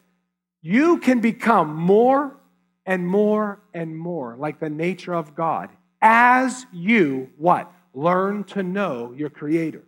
you 0.61 0.97
can 0.99 1.19
become 1.19 1.75
more 1.75 2.37
and 2.85 3.07
more 3.07 3.59
and 3.73 3.97
more 3.97 4.35
like 4.37 4.59
the 4.59 4.69
nature 4.69 5.13
of 5.13 5.35
God 5.35 5.69
as 6.01 6.65
you 6.71 7.29
what? 7.37 7.71
Learn 7.93 8.43
to 8.45 8.63
know 8.63 9.13
your 9.15 9.29
Creator. 9.29 9.83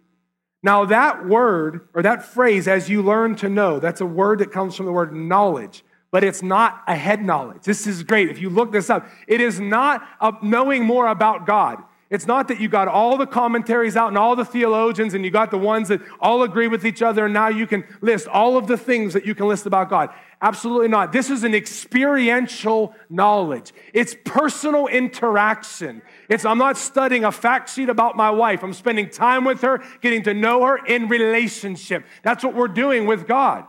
Now, 0.62 0.86
that 0.86 1.26
word 1.26 1.88
or 1.94 2.02
that 2.02 2.26
phrase, 2.26 2.68
as 2.68 2.90
you 2.90 3.02
learn 3.02 3.36
to 3.38 3.50
know, 3.50 3.80
that's 3.80 4.02
a 4.02 4.06
word 4.06 4.40
that 4.40 4.52
comes 4.52 4.76
from 4.76 4.86
the 4.86 4.92
word 4.92 5.14
knowledge, 5.14 5.84
but 6.12 6.24
it's 6.24 6.42
not 6.42 6.84
a 6.88 6.96
head 6.96 7.24
knowledge. 7.24 7.64
This 7.64 7.86
is 7.86 8.04
great. 8.04 8.30
If 8.30 8.40
you 8.40 8.50
look 8.50 8.72
this 8.72 8.90
up, 8.90 9.08
it 9.28 9.42
is 9.42 9.60
not 9.60 10.08
a 10.22 10.34
knowing 10.42 10.86
more 10.86 11.08
about 11.08 11.46
God. 11.46 11.84
It's 12.14 12.28
not 12.28 12.48
that 12.50 12.60
you 12.60 12.70
got 12.70 12.88
all 12.88 13.18
the 13.18 13.26
commentaries 13.26 13.98
out 13.98 14.10
and 14.10 14.20
all 14.20 14.36
the 14.36 14.46
theologians 14.46 15.16
and 15.16 15.26
you 15.26 15.32
got 15.32 15.50
the 15.50 15.58
ones 15.58 15.88
that 15.88 16.00
all 16.20 16.44
agree 16.44 16.68
with 16.68 16.86
each 16.86 17.02
other 17.02 17.26
and 17.26 17.34
now 17.34 17.48
you 17.48 17.66
can 17.66 17.84
list 18.02 18.28
all 18.28 18.56
of 18.56 18.68
the 18.68 18.78
things 18.78 19.14
that 19.14 19.26
you 19.26 19.34
can 19.34 19.48
list 19.48 19.66
about 19.66 19.90
God. 19.90 20.12
Absolutely 20.40 20.90
not. 20.90 21.12
This 21.12 21.32
is 21.32 21.44
an 21.44 21.56
experiential 21.56 22.94
knowledge. 23.10 23.74
It's 23.96 24.16
personal 24.26 24.86
interaction. 24.86 26.04
It's 26.30 26.46
I'm 26.46 26.60
not 26.60 26.78
studying 26.78 27.26
a 27.26 27.32
fact 27.32 27.72
sheet 27.72 27.90
about 27.90 28.16
my 28.16 28.30
wife. 28.30 28.62
I'm 28.62 28.74
spending 28.74 29.10
time 29.10 29.44
with 29.44 29.62
her, 29.62 29.84
getting 30.02 30.22
to 30.26 30.36
know 30.36 30.64
her 30.68 30.86
in 30.86 31.08
relationship. 31.08 32.06
That's 32.22 32.44
what 32.44 32.54
we're 32.54 32.68
doing 32.68 33.08
with 33.08 33.28
God. 33.28 33.66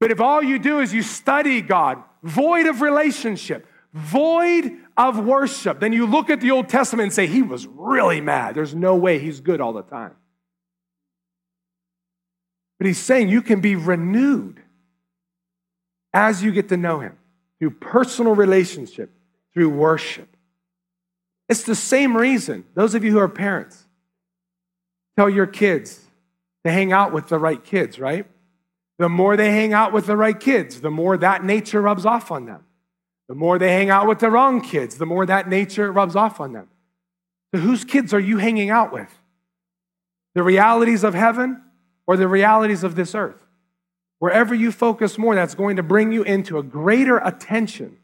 But 0.00 0.10
if 0.10 0.20
all 0.20 0.42
you 0.42 0.58
do 0.58 0.80
is 0.80 0.92
you 0.92 1.02
study 1.02 1.60
God, 1.60 2.02
void 2.24 2.66
of 2.66 2.80
relationship, 2.80 3.64
void 3.92 4.72
of 4.96 5.18
worship, 5.24 5.80
then 5.80 5.92
you 5.92 6.06
look 6.06 6.30
at 6.30 6.40
the 6.40 6.50
Old 6.50 6.68
Testament 6.68 7.06
and 7.06 7.12
say, 7.12 7.26
he 7.26 7.42
was 7.42 7.66
really 7.66 8.20
mad. 8.20 8.54
There's 8.54 8.74
no 8.74 8.96
way 8.96 9.18
he's 9.18 9.40
good 9.40 9.60
all 9.60 9.72
the 9.72 9.82
time. 9.82 10.14
But 12.78 12.86
he's 12.86 12.98
saying 12.98 13.28
you 13.28 13.42
can 13.42 13.60
be 13.60 13.76
renewed 13.76 14.60
as 16.12 16.42
you 16.42 16.52
get 16.52 16.68
to 16.70 16.76
know 16.76 17.00
him 17.00 17.16
through 17.58 17.70
personal 17.70 18.34
relationship, 18.34 19.10
through 19.54 19.70
worship. 19.70 20.36
It's 21.48 21.62
the 21.62 21.74
same 21.74 22.16
reason, 22.16 22.64
those 22.74 22.94
of 22.94 23.04
you 23.04 23.12
who 23.12 23.18
are 23.18 23.28
parents, 23.28 23.84
tell 25.16 25.30
your 25.30 25.46
kids 25.46 26.00
to 26.64 26.70
hang 26.70 26.92
out 26.92 27.12
with 27.12 27.28
the 27.28 27.38
right 27.38 27.62
kids, 27.62 27.98
right? 27.98 28.26
The 28.98 29.08
more 29.08 29.36
they 29.36 29.50
hang 29.50 29.72
out 29.72 29.92
with 29.92 30.06
the 30.06 30.16
right 30.16 30.38
kids, 30.38 30.80
the 30.80 30.90
more 30.90 31.16
that 31.16 31.44
nature 31.44 31.80
rubs 31.80 32.06
off 32.06 32.30
on 32.30 32.46
them. 32.46 32.64
The 33.32 33.38
more 33.38 33.58
they 33.58 33.72
hang 33.72 33.88
out 33.88 34.06
with 34.06 34.18
the 34.18 34.30
wrong 34.30 34.60
kids, 34.60 34.98
the 34.98 35.06
more 35.06 35.24
that 35.24 35.48
nature 35.48 35.90
rubs 35.90 36.14
off 36.14 36.38
on 36.38 36.52
them. 36.52 36.68
So, 37.54 37.62
whose 37.62 37.82
kids 37.82 38.12
are 38.12 38.20
you 38.20 38.36
hanging 38.36 38.68
out 38.68 38.92
with? 38.92 39.08
The 40.34 40.42
realities 40.42 41.02
of 41.02 41.14
heaven 41.14 41.62
or 42.06 42.18
the 42.18 42.28
realities 42.28 42.84
of 42.84 42.94
this 42.94 43.14
earth? 43.14 43.46
Wherever 44.18 44.54
you 44.54 44.70
focus 44.70 45.16
more, 45.16 45.34
that's 45.34 45.54
going 45.54 45.76
to 45.76 45.82
bring 45.82 46.12
you 46.12 46.22
into 46.24 46.58
a 46.58 46.62
greater 46.62 47.16
attention 47.16 47.96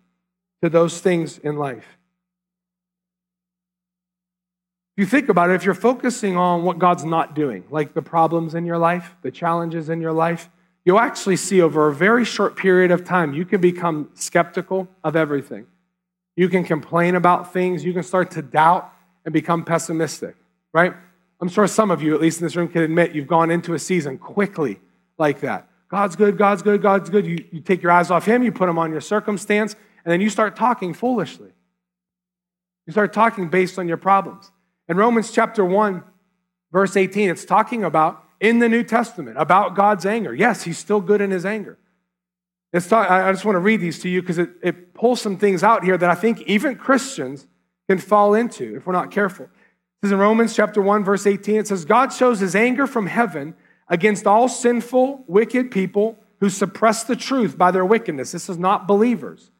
to 0.63 0.71
those 0.71 0.99
things 0.99 1.37
in 1.37 1.59
life. 1.59 1.99
If 4.97 5.03
you 5.03 5.05
think 5.05 5.29
about 5.29 5.51
it, 5.51 5.57
if 5.57 5.65
you're 5.67 5.75
focusing 5.75 6.39
on 6.39 6.65
what 6.65 6.79
God's 6.79 7.05
not 7.05 7.35
doing, 7.35 7.65
like 7.69 7.93
the 7.93 8.01
problems 8.01 8.55
in 8.55 8.65
your 8.65 8.79
life, 8.79 9.15
the 9.21 9.31
challenges 9.31 9.91
in 9.91 10.01
your 10.01 10.13
life, 10.13 10.49
you'll 10.89 10.99
actually 10.99 11.37
see 11.37 11.61
over 11.61 11.89
a 11.89 11.95
very 11.95 12.25
short 12.25 12.57
period 12.57 12.91
of 12.91 13.05
time, 13.05 13.35
you 13.35 13.45
can 13.45 13.61
become 13.61 14.09
skeptical 14.15 14.89
of 15.05 15.17
everything. 15.17 15.67
You 16.35 16.49
can 16.49 16.65
complain 16.65 17.15
about 17.15 17.53
things. 17.53 17.85
You 17.85 17.93
can 17.93 18.03
start 18.03 18.31
to 18.31 18.41
doubt 18.41 18.91
and 19.27 19.35
become 19.35 19.67
pessimistic, 19.67 20.35
right? 20.73 20.95
I'm 21.43 21.49
sure 21.51 21.67
some 21.67 21.91
of 21.91 22.01
you, 22.01 22.15
at 22.15 22.23
least 22.23 22.41
in 22.41 22.47
this 22.47 22.57
room, 22.57 22.69
can 22.69 22.81
admit 22.81 23.15
you've 23.15 23.27
gone 23.27 23.51
into 23.51 23.75
a 23.75 23.79
season 23.79 24.17
quickly 24.17 24.81
like 25.19 25.41
that. 25.41 25.69
God's 25.91 26.17
good, 26.17 26.39
God's 26.39 26.63
good, 26.63 26.81
God's 26.81 27.11
good. 27.11 27.27
You, 27.27 27.45
you 27.53 27.61
take 27.61 27.83
your 27.83 27.93
eyes 27.93 28.11
off 28.11 28.25
Him, 28.25 28.43
you 28.43 28.51
put 28.51 28.65
them 28.65 28.79
on 28.79 28.91
your 28.91 29.03
circumstance, 29.03 29.77
and 30.07 30.11
then 30.11 30.23
you 30.23 30.31
start 30.31 30.57
talking 30.57 30.95
foolishly. 30.95 31.51
You 32.87 32.93
start 32.93 33.13
talking 33.13 33.51
based 33.51 33.79
on 33.79 33.89
your 33.89 33.99
problems. 33.99 34.51
In 34.89 34.97
Romans 34.97 35.33
chapter 35.33 35.67
1, 35.67 36.03
verse 36.73 36.97
18, 36.97 37.29
it's 37.29 37.45
talking 37.45 37.85
about 37.85 38.25
in 38.41 38.59
the 38.59 38.69
New 38.69 38.83
Testament 38.83 39.37
about 39.39 39.75
God's 39.75 40.07
anger. 40.07 40.35
Yes, 40.35 40.63
He's 40.63 40.79
still 40.79 41.01
good 41.01 41.21
in 41.21 41.31
His 41.31 41.45
anger. 41.45 41.79
I 42.73 43.33
just 43.33 43.45
want 43.45 43.55
to 43.55 43.61
read 43.61 43.81
these 43.81 43.99
to 44.01 44.09
you 44.09 44.21
because 44.21 44.39
it, 44.39 44.51
it 44.63 44.93
pulls 44.93 45.23
some 45.23 45.39
things 45.39 45.63
out 45.63 45.85
here 45.85 45.97
that 45.97 46.11
I 46.11 46.15
think 46.15 46.43
even 46.43 46.77
Christians 46.77 47.47
can 47.89 47.99
fall 47.99 48.35
into 48.35 48.77
if 48.77 48.87
we're 48.87 48.93
not 48.93 49.11
careful. 49.11 49.47
It 49.47 50.07
says 50.07 50.13
in 50.13 50.19
Romans 50.19 50.55
chapter 50.55 50.83
1, 50.83 51.03
verse 51.03 51.27
18, 51.27 51.57
it 51.57 51.69
says, 51.69 51.87
God 51.87 52.13
shows 52.13 52.41
his 52.41 52.55
anger 52.55 52.87
from 52.87 53.07
heaven 53.07 53.55
against 53.89 54.27
all 54.27 54.49
sinful, 54.49 55.25
wicked 55.27 55.71
people 55.71 56.19
who 56.41 56.51
suppress 56.51 57.05
the 57.05 57.17
truth 57.17 57.57
by 57.57 57.71
their 57.71 57.87
wickedness. 57.87 58.33
This 58.33 58.51
is 58.51 58.59
not 58.59 58.87
believers. 58.87 59.51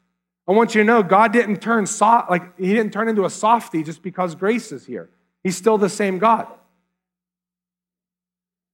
I 0.47 0.51
want 0.51 0.73
you 0.73 0.81
to 0.81 0.85
know 0.85 1.03
God 1.03 1.33
didn't 1.33 1.61
turn 1.61 1.87
soft, 1.87 2.29
like 2.29 2.57
he 2.57 2.73
didn't 2.73 2.93
turn 2.93 3.07
into 3.07 3.25
a 3.25 3.29
softy 3.29 3.83
just 3.83 4.01
because 4.01 4.35
grace 4.35 4.71
is 4.71 4.85
here. 4.85 5.09
He's 5.43 5.57
still 5.57 5.77
the 5.77 5.89
same 5.89 6.19
God. 6.19 6.47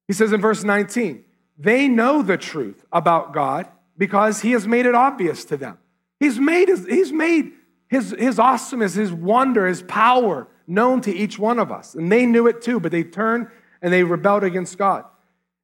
He 0.08 0.14
says 0.14 0.32
in 0.32 0.42
verse 0.42 0.64
19, 0.64 1.24
they 1.58 1.88
know 1.88 2.22
the 2.22 2.38
truth 2.38 2.86
about 2.92 3.34
God 3.34 3.68
because 3.98 4.42
he 4.42 4.52
has 4.52 4.68
made 4.68 4.86
it 4.86 4.96
obvious 4.96 5.46
to 5.46 5.58
them. 5.58 5.78
He's 6.20 6.40
made, 6.40 6.68
his, 6.68 6.86
he's 6.86 7.12
made 7.12 7.54
his, 7.88 8.16
his 8.18 8.40
awesomeness, 8.40 8.94
his 8.94 9.12
wonder, 9.12 9.68
his 9.68 9.84
power 9.84 10.48
known 10.68 11.02
to 11.02 11.14
each 11.14 11.38
one 11.38 11.60
of 11.60 11.72
us. 11.72 11.96
And 11.96 12.12
they 12.12 12.26
knew 12.26 12.48
it 12.48 12.62
too, 12.62 12.80
but 12.80 12.92
they 12.92 13.04
turned 13.04 13.48
and 13.82 13.94
they 13.94 14.04
rebelled 14.04 14.44
against 14.44 14.78
God. 14.78 15.06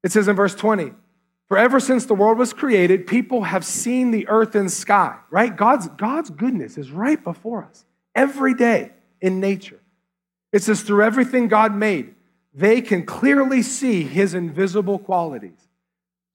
It 0.03 0.11
says 0.11 0.27
in 0.27 0.35
verse 0.35 0.55
20, 0.55 0.93
for 1.47 1.57
ever 1.57 1.79
since 1.79 2.05
the 2.05 2.13
world 2.13 2.37
was 2.37 2.53
created, 2.53 3.07
people 3.07 3.43
have 3.43 3.65
seen 3.65 4.11
the 4.11 4.27
earth 4.29 4.55
and 4.55 4.71
sky, 4.71 5.17
right? 5.29 5.53
God's, 5.53 5.89
God's 5.89 6.29
goodness 6.29 6.77
is 6.77 6.91
right 6.91 7.21
before 7.21 7.65
us 7.65 7.85
every 8.15 8.53
day 8.53 8.91
in 9.19 9.39
nature. 9.39 9.81
It 10.53 10.63
says, 10.63 10.81
through 10.81 11.03
everything 11.03 11.47
God 11.47 11.75
made, 11.75 12.15
they 12.53 12.81
can 12.81 13.05
clearly 13.05 13.61
see 13.61 14.03
his 14.03 14.33
invisible 14.33 14.99
qualities. 14.99 15.67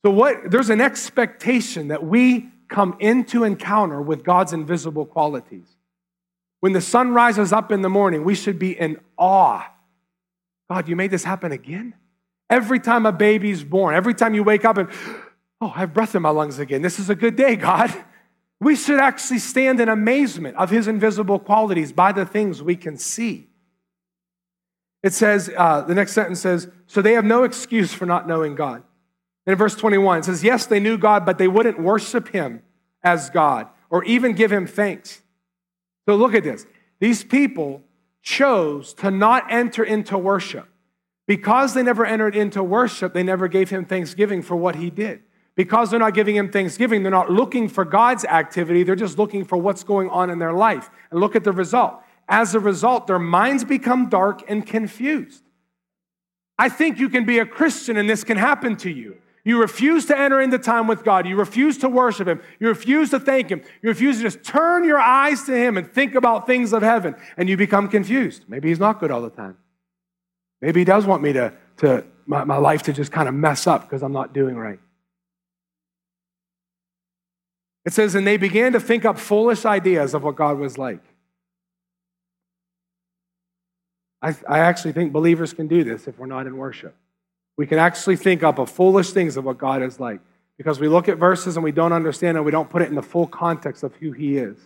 So, 0.04 0.10
what 0.10 0.50
there's 0.50 0.70
an 0.70 0.80
expectation 0.80 1.88
that 1.88 2.04
we 2.04 2.48
come 2.68 2.96
into 3.00 3.44
encounter 3.44 4.00
with 4.00 4.24
God's 4.24 4.52
invisible 4.52 5.06
qualities. 5.06 5.66
When 6.60 6.72
the 6.72 6.80
sun 6.80 7.12
rises 7.12 7.52
up 7.52 7.70
in 7.70 7.82
the 7.82 7.88
morning, 7.88 8.24
we 8.24 8.34
should 8.34 8.58
be 8.58 8.78
in 8.78 8.98
awe. 9.16 9.66
God, 10.68 10.88
you 10.88 10.96
made 10.96 11.10
this 11.10 11.24
happen 11.24 11.52
again? 11.52 11.94
Every 12.48 12.80
time 12.80 13.06
a 13.06 13.12
baby's 13.12 13.62
born, 13.62 13.94
every 13.94 14.14
time 14.14 14.34
you 14.34 14.42
wake 14.42 14.64
up 14.64 14.78
and, 14.78 14.88
oh, 15.60 15.72
I 15.74 15.80
have 15.80 15.94
breath 15.94 16.14
in 16.14 16.22
my 16.22 16.30
lungs 16.30 16.58
again. 16.58 16.82
This 16.82 16.98
is 16.98 17.10
a 17.10 17.14
good 17.14 17.36
day, 17.36 17.56
God. 17.56 17.92
We 18.60 18.74
should 18.74 18.98
actually 19.00 19.40
stand 19.40 19.80
in 19.80 19.88
amazement 19.88 20.56
of 20.56 20.70
his 20.70 20.88
invisible 20.88 21.38
qualities 21.38 21.92
by 21.92 22.12
the 22.12 22.24
things 22.24 22.62
we 22.62 22.74
can 22.74 22.96
see. 22.96 23.48
It 25.06 25.12
says, 25.12 25.48
uh, 25.56 25.82
the 25.82 25.94
next 25.94 26.14
sentence 26.14 26.40
says, 26.40 26.66
so 26.88 27.00
they 27.00 27.12
have 27.12 27.24
no 27.24 27.44
excuse 27.44 27.94
for 27.94 28.06
not 28.06 28.26
knowing 28.26 28.56
God. 28.56 28.82
And 29.46 29.52
in 29.52 29.56
verse 29.56 29.76
21, 29.76 30.18
it 30.18 30.24
says, 30.24 30.42
yes, 30.42 30.66
they 30.66 30.80
knew 30.80 30.98
God, 30.98 31.24
but 31.24 31.38
they 31.38 31.46
wouldn't 31.46 31.78
worship 31.78 32.30
him 32.30 32.64
as 33.04 33.30
God 33.30 33.68
or 33.88 34.02
even 34.02 34.32
give 34.32 34.50
him 34.50 34.66
thanks. 34.66 35.22
So 36.08 36.16
look 36.16 36.34
at 36.34 36.42
this. 36.42 36.66
These 36.98 37.22
people 37.22 37.84
chose 38.20 38.94
to 38.94 39.12
not 39.12 39.44
enter 39.48 39.84
into 39.84 40.18
worship. 40.18 40.68
Because 41.28 41.72
they 41.72 41.84
never 41.84 42.04
entered 42.04 42.34
into 42.34 42.60
worship, 42.64 43.14
they 43.14 43.22
never 43.22 43.46
gave 43.46 43.70
him 43.70 43.84
thanksgiving 43.84 44.42
for 44.42 44.56
what 44.56 44.74
he 44.74 44.90
did. 44.90 45.22
Because 45.54 45.88
they're 45.88 46.00
not 46.00 46.14
giving 46.14 46.34
him 46.34 46.50
thanksgiving, 46.50 47.04
they're 47.04 47.12
not 47.12 47.30
looking 47.30 47.68
for 47.68 47.84
God's 47.84 48.24
activity, 48.24 48.82
they're 48.82 48.96
just 48.96 49.18
looking 49.18 49.44
for 49.44 49.56
what's 49.56 49.84
going 49.84 50.10
on 50.10 50.30
in 50.30 50.40
their 50.40 50.52
life. 50.52 50.90
And 51.12 51.20
look 51.20 51.36
at 51.36 51.44
the 51.44 51.52
result. 51.52 52.02
As 52.28 52.54
a 52.54 52.60
result, 52.60 53.06
their 53.06 53.18
minds 53.18 53.64
become 53.64 54.08
dark 54.08 54.42
and 54.48 54.66
confused. 54.66 55.42
I 56.58 56.68
think 56.68 56.98
you 56.98 57.08
can 57.08 57.24
be 57.24 57.38
a 57.38 57.46
Christian 57.46 57.96
and 57.96 58.08
this 58.08 58.24
can 58.24 58.36
happen 58.36 58.76
to 58.78 58.90
you. 58.90 59.18
You 59.44 59.60
refuse 59.60 60.06
to 60.06 60.18
enter 60.18 60.40
into 60.40 60.58
time 60.58 60.88
with 60.88 61.04
God. 61.04 61.24
You 61.24 61.36
refuse 61.36 61.78
to 61.78 61.88
worship 61.88 62.26
Him. 62.26 62.40
You 62.58 62.66
refuse 62.66 63.10
to 63.10 63.20
thank 63.20 63.48
Him. 63.48 63.62
You 63.80 63.90
refuse 63.90 64.16
to 64.16 64.22
just 64.22 64.42
turn 64.42 64.84
your 64.84 64.98
eyes 64.98 65.44
to 65.44 65.56
Him 65.56 65.76
and 65.76 65.88
think 65.88 66.16
about 66.16 66.48
things 66.48 66.72
of 66.72 66.82
heaven. 66.82 67.14
And 67.36 67.48
you 67.48 67.56
become 67.56 67.88
confused. 67.88 68.42
Maybe 68.48 68.70
He's 68.70 68.80
not 68.80 68.98
good 68.98 69.12
all 69.12 69.22
the 69.22 69.30
time. 69.30 69.56
Maybe 70.60 70.80
He 70.80 70.84
does 70.84 71.06
want 71.06 71.22
me 71.22 71.32
to, 71.34 71.52
to 71.76 72.04
my, 72.26 72.42
my 72.42 72.56
life 72.56 72.82
to 72.84 72.92
just 72.92 73.12
kind 73.12 73.28
of 73.28 73.34
mess 73.34 73.68
up 73.68 73.82
because 73.82 74.02
I'm 74.02 74.12
not 74.12 74.32
doing 74.32 74.56
right. 74.56 74.80
It 77.84 77.92
says, 77.92 78.16
and 78.16 78.26
they 78.26 78.36
began 78.36 78.72
to 78.72 78.80
think 78.80 79.04
up 79.04 79.16
foolish 79.16 79.64
ideas 79.64 80.12
of 80.12 80.24
what 80.24 80.34
God 80.34 80.58
was 80.58 80.76
like. 80.76 81.04
I, 84.26 84.34
I 84.48 84.58
actually 84.58 84.92
think 84.92 85.12
believers 85.12 85.52
can 85.52 85.68
do 85.68 85.84
this 85.84 86.08
if 86.08 86.18
we're 86.18 86.26
not 86.26 86.48
in 86.48 86.56
worship. 86.56 86.96
We 87.56 87.66
can 87.66 87.78
actually 87.78 88.16
think 88.16 88.42
up 88.42 88.58
of 88.58 88.68
foolish 88.68 89.12
things 89.12 89.36
of 89.36 89.44
what 89.44 89.56
God 89.56 89.82
is 89.82 90.00
like 90.00 90.20
because 90.58 90.80
we 90.80 90.88
look 90.88 91.08
at 91.08 91.16
verses 91.16 91.56
and 91.56 91.62
we 91.62 91.70
don't 91.70 91.92
understand 91.92 92.36
and 92.36 92.44
we 92.44 92.50
don't 92.50 92.68
put 92.68 92.82
it 92.82 92.88
in 92.88 92.96
the 92.96 93.02
full 93.02 93.28
context 93.28 93.84
of 93.84 93.94
who 93.96 94.10
He 94.10 94.36
is. 94.36 94.56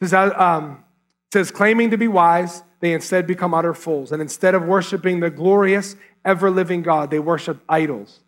It 0.00 0.08
says, 0.08 0.14
uh, 0.14 0.34
um, 0.36 0.84
it 1.28 1.34
says 1.34 1.52
claiming 1.52 1.90
to 1.90 1.98
be 1.98 2.08
wise, 2.08 2.64
they 2.80 2.92
instead 2.92 3.28
become 3.28 3.54
utter 3.54 3.74
fools. 3.74 4.10
And 4.10 4.20
instead 4.20 4.56
of 4.56 4.64
worshiping 4.64 5.20
the 5.20 5.30
glorious, 5.30 5.94
ever 6.24 6.50
living 6.50 6.82
God, 6.82 7.12
they 7.12 7.20
worship 7.20 7.60
idols 7.68 8.20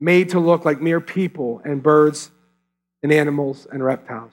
made 0.00 0.30
to 0.30 0.40
look 0.40 0.64
like 0.64 0.80
mere 0.80 1.00
people 1.00 1.60
and 1.62 1.82
birds 1.82 2.30
and 3.02 3.12
animals 3.12 3.66
and 3.70 3.84
reptiles. 3.84 4.32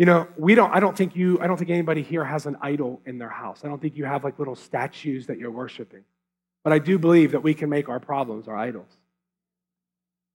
You 0.00 0.06
know, 0.06 0.26
we 0.38 0.54
don't, 0.54 0.74
I 0.74 0.80
don't 0.80 0.96
think 0.96 1.14
you, 1.14 1.38
I 1.42 1.46
don't 1.46 1.58
think 1.58 1.68
anybody 1.68 2.00
here 2.00 2.24
has 2.24 2.46
an 2.46 2.56
idol 2.62 3.02
in 3.04 3.18
their 3.18 3.28
house. 3.28 3.60
I 3.64 3.68
don't 3.68 3.82
think 3.82 3.98
you 3.98 4.06
have 4.06 4.24
like 4.24 4.38
little 4.38 4.56
statues 4.56 5.26
that 5.26 5.38
you're 5.38 5.50
worshiping. 5.50 6.04
But 6.64 6.72
I 6.72 6.78
do 6.78 6.98
believe 6.98 7.32
that 7.32 7.42
we 7.42 7.52
can 7.52 7.68
make 7.68 7.90
our 7.90 8.00
problems 8.00 8.48
our 8.48 8.56
idols. 8.56 8.88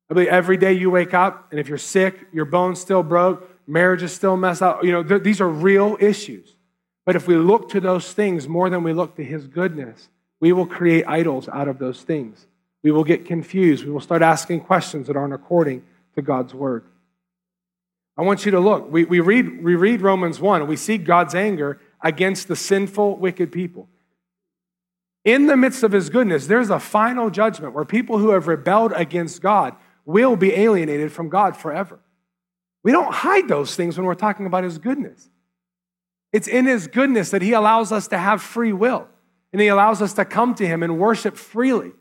I 0.08 0.14
believe 0.14 0.28
every 0.28 0.58
day 0.58 0.74
you 0.74 0.92
wake 0.92 1.16
up, 1.16 1.48
and 1.50 1.60
if 1.60 1.68
you're 1.68 1.80
sick, 1.80 2.28
your 2.32 2.46
bone's 2.46 2.80
still 2.80 3.02
broke, 3.02 3.50
marriage 3.66 4.04
is 4.04 4.14
still 4.14 4.38
messed 4.38 4.62
up, 4.62 4.84
you 4.84 4.92
know, 4.92 5.02
th- 5.02 5.24
these 5.24 5.42
are 5.42 5.50
real 5.50 5.98
issues. 6.00 6.56
But 7.04 7.16
if 7.16 7.28
we 7.28 7.36
look 7.36 7.70
to 7.70 7.80
those 7.80 8.14
things 8.14 8.48
more 8.48 8.70
than 8.70 8.84
we 8.84 8.94
look 8.94 9.16
to 9.16 9.24
His 9.24 9.48
goodness, 9.48 10.10
we 10.40 10.54
will 10.54 10.68
create 10.68 11.06
idols 11.08 11.50
out 11.50 11.68
of 11.68 11.80
those 11.80 12.04
things. 12.04 12.46
We 12.84 12.92
will 12.92 13.04
get 13.04 13.26
confused. 13.26 13.84
We 13.84 13.90
will 13.90 14.00
start 14.00 14.22
asking 14.22 14.62
questions 14.62 15.08
that 15.08 15.16
aren't 15.16 15.34
according 15.34 15.82
to 16.14 16.22
God's 16.22 16.54
word. 16.54 16.84
I 18.18 18.22
want 18.22 18.46
you 18.46 18.52
to 18.52 18.60
look. 18.60 18.92
We, 18.92 19.04
we, 19.04 19.20
read, 19.20 19.64
we 19.64 19.76
read 19.76 20.02
Romans 20.02 20.40
1, 20.40 20.62
and 20.62 20.70
we 20.70 20.78
see 20.78 20.98
God's 20.98 21.36
anger 21.36 21.80
against 22.02 22.48
the 22.48 22.56
sinful, 22.56 23.18
wicked 23.18 23.52
people 23.52 23.90
in 25.26 25.48
the 25.48 25.58
midst 25.58 25.82
of 25.84 25.92
his 25.92 26.10
goodness, 26.10 26.46
there's 26.46 26.70
a 26.70 26.80
final 26.80 27.32
judgment 27.32 27.74
where 27.74 27.84
people 27.84 28.20
who 28.20 28.30
have 28.30 28.48
rebelled 28.48 28.94
against 28.96 29.42
God 29.42 29.76
will 30.06 30.36
be 30.36 30.54
alienated 30.54 31.12
from 31.12 31.30
God 31.30 31.58
forever. 31.58 32.00
We 32.84 32.92
don't 32.92 33.12
hide 33.12 33.48
those 33.48 33.76
things 33.76 33.98
when 33.98 34.06
we're 34.06 34.14
talking 34.14 34.46
about 34.46 34.64
his 34.64 34.78
goodness. 34.78 35.28
It's 36.32 36.48
in 36.48 36.66
his 36.66 36.86
goodness 36.86 37.32
that 37.32 37.42
he 37.42 37.54
allows 37.54 37.92
us 37.92 38.08
to 38.10 38.20
have 38.20 38.42
free 38.42 38.72
will 38.72 39.08
and 39.52 39.60
he 39.60 39.68
allows 39.68 40.02
us 40.02 40.14
to 40.14 40.26
come 40.26 40.54
to 40.56 40.68
him 40.68 40.84
and 40.84 41.00
worship 41.00 41.36
freely. 41.36 41.92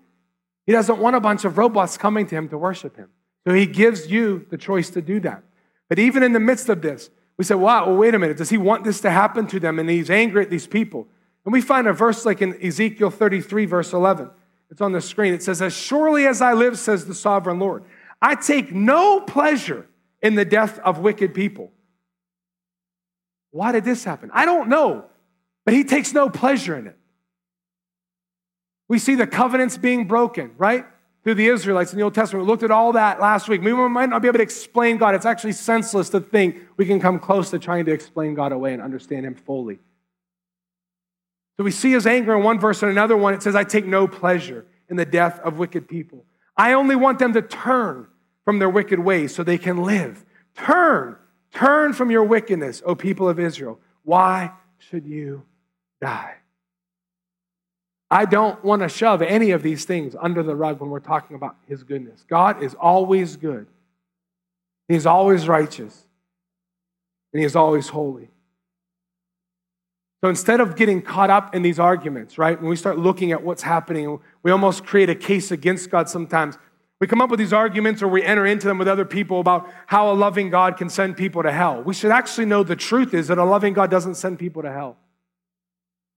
He 0.66 0.72
doesn't 0.72 0.98
want 0.98 1.16
a 1.16 1.20
bunch 1.20 1.46
of 1.46 1.56
robots 1.56 1.96
coming 1.96 2.26
to 2.26 2.34
him 2.34 2.48
to 2.50 2.58
worship 2.58 2.96
him. 2.96 3.08
So 3.46 3.54
he 3.54 3.64
gives 3.64 4.10
you 4.10 4.44
the 4.50 4.58
choice 4.58 4.90
to 4.90 5.00
do 5.00 5.20
that. 5.20 5.42
But 5.88 5.98
even 5.98 6.22
in 6.22 6.32
the 6.32 6.40
midst 6.40 6.68
of 6.68 6.82
this, 6.82 7.10
we 7.36 7.44
say, 7.44 7.54
wow, 7.54 7.86
well, 7.86 7.96
wait 7.96 8.14
a 8.14 8.18
minute. 8.18 8.36
Does 8.36 8.50
he 8.50 8.58
want 8.58 8.84
this 8.84 9.00
to 9.00 9.10
happen 9.10 9.46
to 9.48 9.60
them? 9.60 9.78
And 9.78 9.90
he's 9.90 10.10
angry 10.10 10.42
at 10.42 10.50
these 10.50 10.66
people. 10.66 11.08
And 11.44 11.52
we 11.52 11.60
find 11.60 11.86
a 11.86 11.92
verse 11.92 12.24
like 12.24 12.40
in 12.40 12.62
Ezekiel 12.64 13.10
33, 13.10 13.66
verse 13.66 13.92
11. 13.92 14.30
It's 14.70 14.80
on 14.80 14.92
the 14.92 15.00
screen. 15.00 15.34
It 15.34 15.42
says, 15.42 15.60
As 15.60 15.74
surely 15.74 16.26
as 16.26 16.40
I 16.40 16.52
live, 16.52 16.78
says 16.78 17.06
the 17.06 17.14
sovereign 17.14 17.58
Lord, 17.58 17.84
I 18.22 18.34
take 18.34 18.72
no 18.72 19.20
pleasure 19.20 19.86
in 20.22 20.34
the 20.34 20.44
death 20.44 20.78
of 20.78 20.98
wicked 20.98 21.34
people. 21.34 21.70
Why 23.50 23.72
did 23.72 23.84
this 23.84 24.04
happen? 24.04 24.30
I 24.32 24.46
don't 24.46 24.68
know, 24.68 25.04
but 25.64 25.74
he 25.74 25.84
takes 25.84 26.12
no 26.12 26.28
pleasure 26.30 26.76
in 26.76 26.86
it. 26.86 26.96
We 28.88 28.98
see 28.98 29.14
the 29.14 29.26
covenants 29.26 29.76
being 29.76 30.06
broken, 30.06 30.52
right? 30.56 30.86
Through 31.24 31.34
the 31.34 31.48
Israelites 31.48 31.92
in 31.92 31.98
the 31.98 32.04
Old 32.04 32.14
Testament. 32.14 32.44
We 32.44 32.50
looked 32.50 32.62
at 32.62 32.70
all 32.70 32.92
that 32.92 33.20
last 33.20 33.48
week. 33.48 33.62
We 33.62 33.72
might 33.72 34.10
not 34.10 34.22
be 34.22 34.28
able 34.28 34.38
to 34.38 34.42
explain 34.42 34.98
God. 34.98 35.14
It's 35.14 35.26
actually 35.26 35.52
senseless 35.52 36.10
to 36.10 36.20
think 36.20 36.58
we 36.76 36.84
can 36.84 37.00
come 37.00 37.18
close 37.18 37.50
to 37.50 37.58
trying 37.58 37.86
to 37.86 37.92
explain 37.92 38.34
God 38.34 38.52
away 38.52 38.74
and 38.74 38.82
understand 38.82 39.24
Him 39.24 39.34
fully. 39.34 39.78
So 41.56 41.64
we 41.64 41.70
see 41.70 41.92
his 41.92 42.06
anger 42.06 42.36
in 42.36 42.42
one 42.42 42.58
verse 42.58 42.82
and 42.82 42.90
another 42.90 43.16
one. 43.16 43.34
It 43.34 43.42
says, 43.42 43.54
I 43.54 43.64
take 43.64 43.86
no 43.86 44.08
pleasure 44.08 44.66
in 44.88 44.96
the 44.96 45.04
death 45.04 45.40
of 45.40 45.58
wicked 45.58 45.88
people. 45.88 46.24
I 46.56 46.72
only 46.72 46.96
want 46.96 47.18
them 47.18 47.32
to 47.34 47.42
turn 47.42 48.08
from 48.44 48.58
their 48.58 48.68
wicked 48.68 48.98
ways 48.98 49.34
so 49.34 49.42
they 49.42 49.58
can 49.58 49.82
live. 49.82 50.24
Turn, 50.56 51.16
turn 51.52 51.92
from 51.92 52.10
your 52.10 52.24
wickedness, 52.24 52.82
O 52.84 52.94
people 52.94 53.28
of 53.28 53.38
Israel. 53.38 53.78
Why 54.02 54.52
should 54.78 55.06
you 55.06 55.44
die? 56.00 56.34
I 58.14 58.26
don't 58.26 58.62
want 58.64 58.82
to 58.82 58.88
shove 58.88 59.22
any 59.22 59.50
of 59.50 59.64
these 59.64 59.84
things 59.84 60.14
under 60.20 60.44
the 60.44 60.54
rug 60.54 60.78
when 60.78 60.88
we're 60.88 61.00
talking 61.00 61.34
about 61.34 61.56
His 61.66 61.82
goodness. 61.82 62.24
God 62.28 62.62
is 62.62 62.72
always 62.74 63.36
good, 63.36 63.66
He's 64.86 65.04
always 65.04 65.48
righteous, 65.48 66.06
and 67.32 67.40
He 67.40 67.44
is 67.44 67.56
always 67.56 67.88
holy. 67.88 68.30
So 70.22 70.30
instead 70.30 70.60
of 70.60 70.76
getting 70.76 71.02
caught 71.02 71.28
up 71.28 71.56
in 71.56 71.62
these 71.62 71.80
arguments, 71.80 72.38
right, 72.38 72.58
when 72.58 72.70
we 72.70 72.76
start 72.76 73.00
looking 73.00 73.32
at 73.32 73.42
what's 73.42 73.64
happening, 73.64 74.20
we 74.44 74.52
almost 74.52 74.86
create 74.86 75.10
a 75.10 75.16
case 75.16 75.50
against 75.50 75.90
God 75.90 76.08
sometimes. 76.08 76.56
We 77.00 77.08
come 77.08 77.20
up 77.20 77.30
with 77.30 77.40
these 77.40 77.52
arguments 77.52 78.00
or 78.00 78.06
we 78.06 78.22
enter 78.22 78.46
into 78.46 78.68
them 78.68 78.78
with 78.78 78.86
other 78.86 79.04
people 79.04 79.40
about 79.40 79.68
how 79.86 80.12
a 80.12 80.14
loving 80.14 80.50
God 80.50 80.76
can 80.76 80.88
send 80.88 81.16
people 81.16 81.42
to 81.42 81.50
hell. 81.50 81.82
We 81.82 81.94
should 81.94 82.12
actually 82.12 82.46
know 82.46 82.62
the 82.62 82.76
truth 82.76 83.12
is 83.12 83.26
that 83.26 83.38
a 83.38 83.44
loving 83.44 83.74
God 83.74 83.90
doesn't 83.90 84.14
send 84.14 84.38
people 84.38 84.62
to 84.62 84.70
hell. 84.70 84.98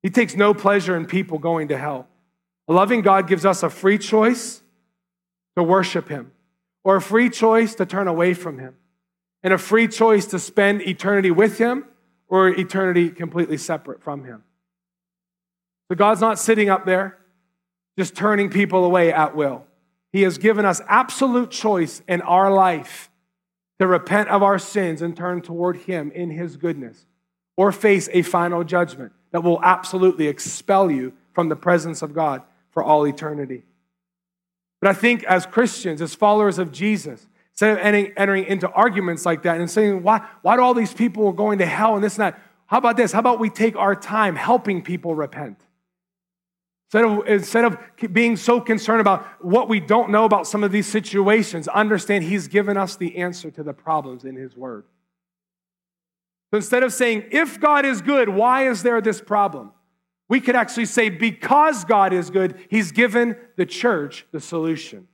He 0.08 0.12
takes 0.12 0.38
no 0.38 0.54
pleasure 0.54 0.96
in 0.96 1.06
people 1.06 1.38
going 1.38 1.68
to 1.68 1.78
hell. 1.78 2.08
A 2.70 2.72
loving 2.72 3.02
God 3.02 3.28
gives 3.28 3.46
us 3.46 3.62
a 3.62 3.70
free 3.70 3.98
choice 3.98 4.62
to 5.58 5.64
worship 5.64 6.08
Him, 6.08 6.32
or 6.86 6.96
a 6.96 7.02
free 7.02 7.30
choice 7.30 7.76
to 7.76 7.86
turn 7.86 8.08
away 8.08 8.34
from 8.34 8.58
Him, 8.58 8.78
and 9.44 9.54
a 9.54 9.58
free 9.58 9.86
choice 9.86 10.26
to 10.28 10.40
spend 10.40 10.82
eternity 10.84 11.30
with 11.30 11.58
Him 11.58 11.84
or 12.30 12.48
eternity 12.48 13.10
completely 13.10 13.58
separate 13.58 14.02
from 14.02 14.24
Him. 14.24 14.46
So 15.92 15.98
God's 15.98 16.22
not 16.22 16.40
sitting 16.40 16.70
up 16.70 16.86
there 16.86 17.18
just 18.00 18.16
turning 18.16 18.50
people 18.50 18.86
away 18.86 19.12
at 19.12 19.36
will. 19.36 19.66
He 20.14 20.22
has 20.22 20.38
given 20.38 20.64
us 20.64 20.80
absolute 20.88 21.52
choice 21.52 22.02
in 22.08 22.22
our 22.22 22.50
life 22.50 23.12
to 23.80 23.88
repent 23.88 24.30
of 24.30 24.42
our 24.42 24.58
sins 24.58 25.02
and 25.02 25.18
turn 25.18 25.42
toward 25.42 25.76
Him 25.76 26.14
in 26.16 26.32
His 26.32 26.56
goodness, 26.56 27.06
or 27.58 27.74
face 27.74 28.08
a 28.14 28.22
final 28.22 28.64
judgment 28.64 29.12
that 29.32 29.44
will 29.44 29.62
absolutely 29.64 30.28
expel 30.28 30.90
you 30.90 31.14
from 31.34 31.50
the 31.50 31.56
presence 31.56 32.02
of 32.02 32.14
God 32.14 32.42
for 32.72 32.84
all 32.84 33.06
eternity. 33.06 33.64
But 34.82 34.90
I 34.90 34.94
think 34.94 35.24
as 35.24 35.46
Christians, 35.46 36.02
as 36.02 36.14
followers 36.14 36.60
of 36.60 36.72
Jesus, 36.72 37.28
instead 37.54 37.78
of 37.78 38.12
entering, 38.18 38.46
into 38.46 38.70
arguments 38.70 39.26
like 39.26 39.44
that 39.44 39.60
and 39.60 39.70
saying, 39.70 40.04
why, 40.04 40.28
why 40.44 40.56
do 40.56 40.62
all 40.62 40.74
these 40.74 40.94
people 40.94 41.28
are 41.28 41.34
going 41.34 41.58
to 41.60 41.66
hell 41.66 41.96
and 41.96 42.04
this 42.04 42.16
and 42.16 42.26
that? 42.26 42.40
How 42.68 42.78
about 42.78 42.98
this? 42.98 43.12
How 43.12 43.20
about 43.20 43.40
we 43.40 43.50
take 43.50 43.76
our 43.76 43.96
time 43.96 44.36
helping 44.36 44.82
people 44.82 45.16
repent? 45.16 45.60
Instead 46.88 47.06
of, 47.06 47.28
instead 47.28 47.66
of 47.66 48.14
being 48.14 48.38
so 48.38 48.62
concerned 48.62 49.02
about 49.02 49.44
what 49.44 49.68
we 49.68 49.80
don't 49.80 50.10
know 50.10 50.24
about 50.24 50.48
some 50.48 50.64
of 50.64 50.72
these 50.72 50.88
situations, 50.88 51.68
understand 51.68 52.24
He's 52.24 52.48
given 52.48 52.78
us 52.78 52.96
the 52.96 53.18
answer 53.18 53.52
to 53.52 53.64
the 53.64 53.74
problems 53.74 54.24
in 54.24 54.36
His 54.36 54.56
Word. 54.56 54.86
So 56.52 56.58
instead 56.58 56.84
of 56.84 56.94
saying, 56.94 57.26
if 57.32 57.60
God 57.60 57.86
is 57.86 58.02
good, 58.02 58.30
why 58.30 58.70
is 58.70 58.84
there 58.84 59.02
this 59.02 59.20
problem? 59.20 59.74
We 60.30 60.40
could 60.42 60.56
actually 60.56 60.86
say, 60.86 61.10
because 61.10 61.86
God 61.86 62.14
is 62.14 62.30
good, 62.30 62.58
He's 62.70 62.92
given 62.92 63.38
the 63.56 63.66
church 63.66 64.26
the 64.32 64.40
solution. 64.40 65.08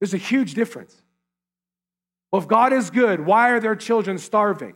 There's 0.00 0.14
a 0.14 0.18
huge 0.18 0.54
difference. 0.54 1.00
Well, 2.30 2.42
if 2.42 2.48
God 2.48 2.72
is 2.72 2.90
good, 2.90 3.24
why 3.24 3.50
are 3.50 3.60
their 3.60 3.76
children 3.76 4.18
starving? 4.18 4.74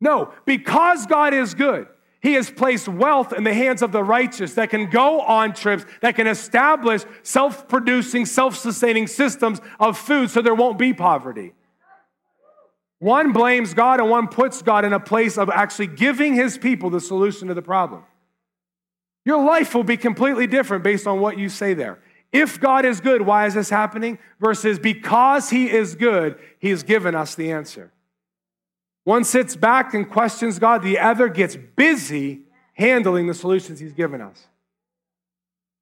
No, 0.00 0.32
because 0.46 1.06
God 1.06 1.34
is 1.34 1.54
good, 1.54 1.86
He 2.20 2.34
has 2.34 2.50
placed 2.50 2.88
wealth 2.88 3.32
in 3.32 3.44
the 3.44 3.54
hands 3.54 3.82
of 3.82 3.92
the 3.92 4.02
righteous 4.02 4.54
that 4.54 4.70
can 4.70 4.88
go 4.88 5.20
on 5.20 5.52
trips, 5.52 5.84
that 6.00 6.16
can 6.16 6.26
establish 6.26 7.02
self 7.22 7.68
producing, 7.68 8.24
self 8.24 8.56
sustaining 8.56 9.06
systems 9.06 9.60
of 9.78 9.98
food 9.98 10.30
so 10.30 10.40
there 10.40 10.54
won't 10.54 10.78
be 10.78 10.94
poverty. 10.94 11.52
One 13.02 13.32
blames 13.32 13.74
God 13.74 13.98
and 13.98 14.08
one 14.08 14.28
puts 14.28 14.62
God 14.62 14.84
in 14.84 14.92
a 14.92 15.00
place 15.00 15.36
of 15.36 15.50
actually 15.50 15.88
giving 15.88 16.34
his 16.34 16.56
people 16.56 16.88
the 16.88 17.00
solution 17.00 17.48
to 17.48 17.54
the 17.54 17.60
problem. 17.60 18.04
Your 19.24 19.44
life 19.44 19.74
will 19.74 19.82
be 19.82 19.96
completely 19.96 20.46
different 20.46 20.84
based 20.84 21.08
on 21.08 21.18
what 21.18 21.36
you 21.36 21.48
say 21.48 21.74
there. 21.74 21.98
If 22.30 22.60
God 22.60 22.84
is 22.84 23.00
good, 23.00 23.22
why 23.22 23.46
is 23.46 23.54
this 23.54 23.70
happening? 23.70 24.20
Versus 24.38 24.78
because 24.78 25.50
he 25.50 25.68
is 25.68 25.96
good, 25.96 26.38
he 26.60 26.70
has 26.70 26.84
given 26.84 27.16
us 27.16 27.34
the 27.34 27.50
answer. 27.50 27.90
One 29.02 29.24
sits 29.24 29.56
back 29.56 29.94
and 29.94 30.08
questions 30.08 30.60
God, 30.60 30.84
the 30.84 31.00
other 31.00 31.26
gets 31.26 31.56
busy 31.56 32.42
handling 32.74 33.26
the 33.26 33.34
solutions 33.34 33.80
he's 33.80 33.92
given 33.92 34.20
us. 34.20 34.46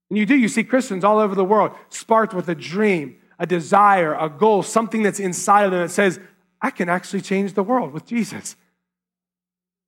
And 0.09 0.19
you 0.19 0.25
do, 0.25 0.35
you 0.35 0.49
see 0.49 0.65
Christians 0.65 1.05
all 1.05 1.19
over 1.19 1.35
the 1.35 1.45
world 1.45 1.73
sparked 1.91 2.33
with 2.33 2.49
a 2.49 2.55
dream, 2.55 3.17
a 3.39 3.47
desire, 3.47 4.15
a 4.15 4.31
goal, 4.31 4.63
something 4.63 5.03
that's 5.03 5.21
inside 5.21 5.65
of 5.65 5.73
them 5.73 5.83
that 5.83 5.91
says, 5.91 6.19
I 6.63 6.71
can 6.71 6.89
actually 6.89 7.23
change 7.23 7.55
the 7.55 7.63
world 7.63 7.93
with 7.93 8.07
Jesus. 8.07 8.57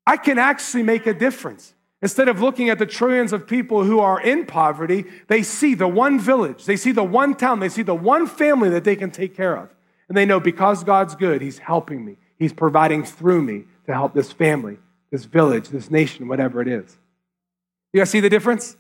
I 0.07 0.17
can 0.17 0.39
actually 0.39 0.83
make 0.83 1.07
a 1.07 1.15
difference. 1.15 1.75
Instead 2.01 2.29
of 2.29 2.41
looking 2.41 2.69
at 2.69 2.79
the 2.79 2.87
trillions 2.87 3.33
of 3.33 3.47
people 3.47 3.85
who 3.85 4.01
are 4.01 4.21
in 4.21 4.45
poverty, 4.45 5.05
they 5.29 5.43
see 5.43 5.75
the 5.75 5.87
one 5.87 6.19
village, 6.19 6.65
they 6.65 6.77
see 6.77 6.91
the 6.91 7.05
one 7.05 7.35
town, 7.35 7.61
they 7.61 7.69
see 7.69 7.83
the 7.83 7.95
one 7.95 8.27
family 8.27 8.69
that 8.71 8.83
they 8.83 8.97
can 8.97 9.11
take 9.11 9.37
care 9.37 9.57
of. 9.57 9.73
And 10.09 10.17
they 10.17 10.27
know 10.27 10.41
because 10.41 10.83
God's 10.83 11.15
good, 11.15 11.41
He's 11.41 11.59
helping 11.59 12.05
me. 12.05 12.17
He's 12.39 12.53
providing 12.53 13.05
through 13.05 13.43
me 13.43 13.65
to 13.87 13.95
help 13.95 14.15
this 14.15 14.33
family, 14.33 14.79
this 15.13 15.25
village, 15.25 15.69
this 15.69 15.91
nation, 15.91 16.27
whatever 16.27 16.61
it 16.61 16.67
is. 16.67 16.99
You 17.93 18.01
guys 18.01 18.11
see 18.11 18.21
the 18.21 18.29
difference? 18.29 18.77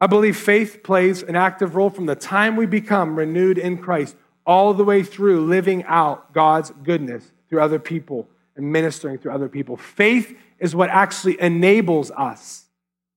I 0.00 0.08
believe 0.08 0.36
faith 0.36 0.82
plays 0.82 1.22
an 1.22 1.36
active 1.36 1.76
role 1.76 1.88
from 1.88 2.06
the 2.06 2.16
time 2.16 2.56
we 2.56 2.66
become 2.66 3.16
renewed 3.16 3.58
in 3.58 3.78
Christ 3.78 4.16
all 4.46 4.74
the 4.74 4.84
way 4.84 5.02
through 5.02 5.46
living 5.46 5.84
out 5.84 6.32
God's 6.32 6.70
goodness 6.82 7.30
through 7.48 7.60
other 7.60 7.78
people 7.78 8.28
and 8.56 8.70
ministering 8.70 9.18
through 9.18 9.32
other 9.32 9.48
people. 9.48 9.76
Faith 9.76 10.36
is 10.58 10.74
what 10.74 10.90
actually 10.90 11.40
enables 11.40 12.10
us 12.10 12.66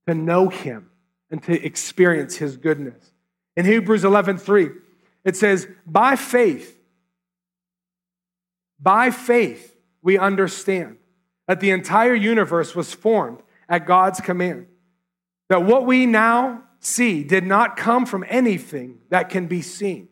to 0.07 0.13
know 0.13 0.49
Him 0.49 0.89
and 1.29 1.43
to 1.43 1.65
experience 1.65 2.37
His 2.37 2.57
goodness. 2.57 3.11
In 3.55 3.65
Hebrews 3.65 4.03
11 4.03 4.37
3, 4.37 4.69
it 5.25 5.35
says, 5.35 5.67
By 5.85 6.15
faith, 6.15 6.79
by 8.79 9.11
faith, 9.11 9.75
we 10.01 10.17
understand 10.17 10.97
that 11.47 11.59
the 11.59 11.71
entire 11.71 12.15
universe 12.15 12.75
was 12.75 12.93
formed 12.93 13.39
at 13.67 13.85
God's 13.85 14.21
command. 14.21 14.67
That 15.49 15.63
what 15.63 15.85
we 15.85 16.05
now 16.05 16.63
see 16.79 17.23
did 17.23 17.45
not 17.45 17.77
come 17.77 18.05
from 18.05 18.23
anything 18.27 18.99
that 19.09 19.29
can 19.29 19.47
be 19.47 19.61
seen 19.61 20.09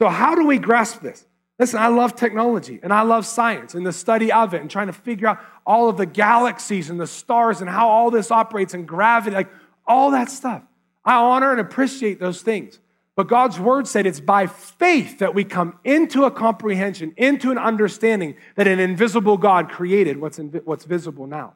so, 0.00 0.08
how 0.08 0.34
do 0.34 0.46
we 0.46 0.58
grasp 0.58 1.02
this? 1.02 1.26
Listen, 1.58 1.78
I 1.78 1.88
love 1.88 2.16
technology 2.16 2.80
and 2.82 2.90
I 2.90 3.02
love 3.02 3.26
science 3.26 3.74
and 3.74 3.84
the 3.84 3.92
study 3.92 4.32
of 4.32 4.54
it 4.54 4.62
and 4.62 4.70
trying 4.70 4.86
to 4.86 4.94
figure 4.94 5.28
out 5.28 5.40
all 5.66 5.90
of 5.90 5.98
the 5.98 6.06
galaxies 6.06 6.88
and 6.88 6.98
the 6.98 7.06
stars 7.06 7.60
and 7.60 7.68
how 7.68 7.86
all 7.86 8.10
this 8.10 8.30
operates 8.30 8.72
and 8.72 8.88
gravity, 8.88 9.36
like 9.36 9.50
all 9.86 10.12
that 10.12 10.30
stuff. 10.30 10.62
I 11.04 11.16
honor 11.16 11.50
and 11.52 11.60
appreciate 11.60 12.18
those 12.18 12.40
things. 12.40 12.78
But 13.14 13.28
God's 13.28 13.60
word 13.60 13.86
said 13.86 14.06
it's 14.06 14.20
by 14.20 14.46
faith 14.46 15.18
that 15.18 15.34
we 15.34 15.44
come 15.44 15.78
into 15.84 16.24
a 16.24 16.30
comprehension, 16.30 17.12
into 17.18 17.50
an 17.50 17.58
understanding 17.58 18.36
that 18.56 18.66
an 18.66 18.80
invisible 18.80 19.36
God 19.36 19.68
created 19.68 20.18
what's, 20.18 20.38
what's 20.38 20.86
visible 20.86 21.26
now. 21.26 21.52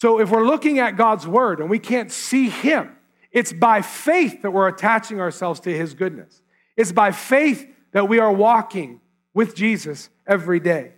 So 0.00 0.18
if 0.18 0.30
we're 0.30 0.46
looking 0.46 0.78
at 0.78 0.96
God's 0.96 1.26
word 1.26 1.60
and 1.60 1.68
we 1.68 1.78
can't 1.78 2.10
see 2.10 2.48
Him, 2.48 2.96
it's 3.32 3.52
by 3.52 3.82
faith 3.82 4.40
that 4.40 4.50
we're 4.50 4.68
attaching 4.68 5.20
ourselves 5.20 5.60
to 5.60 5.76
His 5.76 5.92
goodness. 5.92 6.40
It's 6.78 6.92
by 6.92 7.10
faith 7.10 7.68
that 7.92 8.08
we 8.08 8.20
are 8.20 8.32
walking 8.32 9.00
with 9.34 9.54
Jesus 9.56 10.08
every 10.26 10.60
day. 10.60 10.92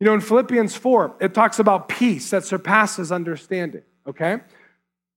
You 0.00 0.06
know, 0.06 0.14
in 0.14 0.20
Philippians 0.20 0.74
4, 0.74 1.16
it 1.20 1.32
talks 1.32 1.60
about 1.60 1.88
peace 1.88 2.30
that 2.30 2.44
surpasses 2.44 3.12
understanding, 3.12 3.82
okay? 4.06 4.40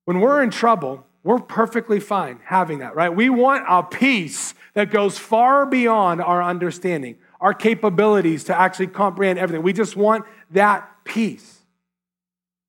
When 0.05 0.21
we're 0.21 0.43
in 0.43 0.51
trouble, 0.51 1.05
we're 1.23 1.39
perfectly 1.39 1.99
fine 1.99 2.39
having 2.45 2.79
that, 2.79 2.95
right? 2.95 3.13
We 3.13 3.29
want 3.29 3.65
a 3.67 3.83
peace 3.83 4.53
that 4.75 4.91
goes 4.91 5.17
far 5.17 5.65
beyond 5.65 6.21
our 6.21 6.41
understanding, 6.41 7.17
our 7.41 7.53
capabilities 7.53 8.45
to 8.45 8.57
actually 8.57 8.87
comprehend 8.87 9.39
everything. 9.39 9.63
We 9.63 9.73
just 9.73 9.95
want 9.95 10.25
that 10.51 10.89
peace. 11.03 11.65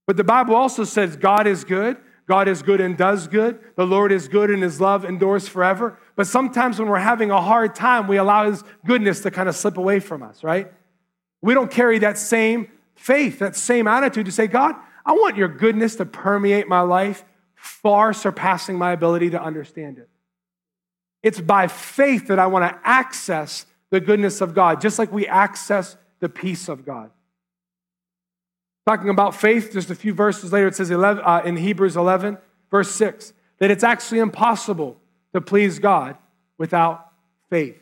But 0.07 0.17
the 0.17 0.25
Bible 0.25 0.57
also 0.57 0.85
says 0.85 1.17
God 1.17 1.47
is 1.47 1.63
good. 1.63 1.99
God 2.27 2.47
is 2.47 2.63
good 2.63 2.81
and 2.81 2.97
does 2.97 3.27
good. 3.27 3.59
The 3.75 3.87
Lord 3.87 4.13
is 4.13 4.29
good 4.29 4.51
and 4.51 4.63
his 4.63 4.81
love 4.81 5.05
endures 5.05 5.49
forever. 5.49 5.99
But 6.17 6.27
sometimes 6.27 6.79
when 6.79 6.89
we're 6.89 6.99
having 6.99 7.31
a 7.31 7.41
hard 7.41 7.75
time, 7.75 8.09
we 8.09 8.17
allow 8.17 8.51
his 8.51 8.63
goodness 8.85 9.21
to 9.21 9.31
kind 9.31 9.49
of 9.49 9.57
slip 9.57 9.77
away 9.79 10.01
from 10.01 10.23
us, 10.23 10.43
right? 10.43 10.73
We 11.41 11.55
don't 11.55 11.71
carry 11.71 11.99
that 12.01 12.19
same 12.19 12.69
faith, 12.95 13.39
that 13.39 13.57
same 13.57 13.87
attitude 13.87 14.27
to 14.27 14.33
say, 14.33 14.47
God, 14.47 14.75
I 15.05 15.13
want 15.13 15.37
your 15.37 15.49
goodness 15.49 15.97
to 15.97 16.05
permeate 16.05 16.69
my 16.69 16.83
life, 16.83 17.25
far 17.55 18.13
surpassing 18.13 18.77
my 18.77 18.93
ability 18.93 19.31
to 19.31 19.43
understand 19.43 19.99
it. 19.99 20.09
It's 21.23 21.41
by 21.41 21.67
faith 21.67 22.29
that 22.29 22.39
I 22.39 22.47
want 22.47 22.71
to 22.71 22.81
access 22.85 23.67
the 23.91 24.01
goodness 24.01 24.41
of 24.41 24.55
God, 24.55 24.81
just 24.81 24.99
like 24.99 25.13
we 25.13 25.27
access 25.27 25.97
the 26.21 26.29
peace 26.29 26.69
of 26.69 26.85
God. 26.85 27.11
Talking 28.87 29.11
about 29.11 29.35
faith, 29.35 29.73
just 29.73 29.91
a 29.91 29.95
few 29.95 30.15
verses 30.15 30.53
later, 30.53 30.69
it 30.69 30.75
says 30.75 30.91
11, 30.91 31.23
uh, 31.25 31.43
in 31.45 31.57
Hebrews 31.57 31.97
11, 31.97 32.39
verse 32.71 32.91
6, 32.93 33.33
that 33.59 33.71
it's 33.71 33.85
actually 33.85 34.21
impossible 34.21 35.00
to 35.35 35.41
please 35.41 35.79
God 35.79 36.17
without 36.59 37.13
faith. 37.49 37.77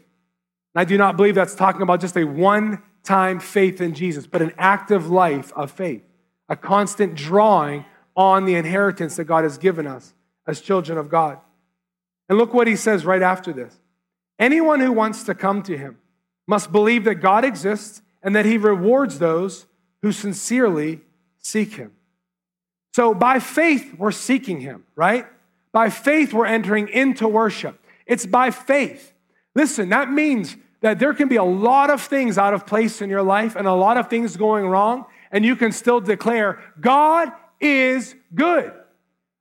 And 0.74 0.80
I 0.80 0.84
do 0.84 0.98
not 0.98 1.16
believe 1.16 1.34
that's 1.34 1.54
talking 1.54 1.82
about 1.82 2.00
just 2.00 2.16
a 2.16 2.24
one 2.24 2.82
time 3.02 3.40
faith 3.40 3.80
in 3.80 3.94
Jesus, 3.94 4.26
but 4.26 4.42
an 4.42 4.52
active 4.58 5.10
life 5.10 5.52
of 5.54 5.70
faith, 5.70 6.02
a 6.48 6.56
constant 6.56 7.14
drawing 7.14 7.84
on 8.16 8.44
the 8.44 8.54
inheritance 8.54 9.16
that 9.16 9.24
God 9.24 9.44
has 9.44 9.58
given 9.58 9.86
us 9.86 10.14
as 10.46 10.60
children 10.60 10.98
of 10.98 11.08
God. 11.08 11.38
And 12.28 12.36
look 12.36 12.52
what 12.52 12.66
he 12.66 12.76
says 12.76 13.04
right 13.04 13.22
after 13.22 13.52
this 13.52 13.78
anyone 14.38 14.80
who 14.80 14.92
wants 14.92 15.22
to 15.24 15.34
come 15.34 15.62
to 15.62 15.76
him 15.76 15.98
must 16.46 16.72
believe 16.72 17.04
that 17.04 17.16
God 17.16 17.44
exists 17.44 18.02
and 18.22 18.34
that 18.34 18.44
he 18.44 18.58
rewards 18.58 19.18
those 19.18 19.66
who 20.02 20.12
sincerely 20.12 21.00
seek 21.38 21.74
him. 21.74 21.92
So 22.92 23.14
by 23.14 23.38
faith, 23.38 23.94
we're 23.96 24.12
seeking 24.12 24.60
him, 24.60 24.84
right? 24.96 25.26
By 25.78 25.90
faith, 25.90 26.32
we're 26.32 26.44
entering 26.44 26.88
into 26.88 27.28
worship. 27.28 27.80
It's 28.04 28.26
by 28.26 28.50
faith. 28.50 29.12
Listen, 29.54 29.90
that 29.90 30.10
means 30.10 30.56
that 30.80 30.98
there 30.98 31.14
can 31.14 31.28
be 31.28 31.36
a 31.36 31.44
lot 31.44 31.88
of 31.88 32.02
things 32.02 32.36
out 32.36 32.52
of 32.52 32.66
place 32.66 33.00
in 33.00 33.08
your 33.08 33.22
life 33.22 33.54
and 33.54 33.64
a 33.64 33.72
lot 33.74 33.96
of 33.96 34.10
things 34.10 34.36
going 34.36 34.66
wrong, 34.66 35.04
and 35.30 35.44
you 35.44 35.54
can 35.54 35.70
still 35.70 36.00
declare, 36.00 36.60
God 36.80 37.30
is 37.60 38.16
good. 38.34 38.72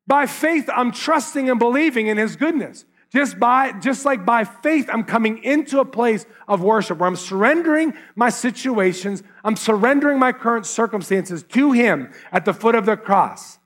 By 0.05 0.27
faith, 0.27 0.69
I'm 0.71 0.91
trusting 0.91 1.49
and 1.49 1.57
believing 1.57 2.05
in 2.05 2.17
his 2.17 2.35
goodness. 2.35 2.85
Just 3.11 3.39
by 3.39 3.71
just 3.71 4.05
like 4.05 4.23
by 4.23 4.43
faith, 4.43 4.91
I'm 4.93 5.05
coming 5.05 5.43
into 5.43 5.79
a 5.79 5.85
place 5.85 6.27
of 6.47 6.61
worship 6.61 6.99
where 6.99 7.09
I'm 7.09 7.15
surrendering 7.15 7.95
my 8.15 8.29
situations, 8.29 9.23
I'm 9.43 9.55
surrendering 9.55 10.19
my 10.19 10.33
current 10.33 10.67
circumstances 10.67 11.41
to 11.53 11.71
him 11.71 12.13
at 12.31 12.45
the 12.45 12.53
foot 12.53 12.75
of 12.75 12.85
the 12.85 12.95
cross. 12.95 13.57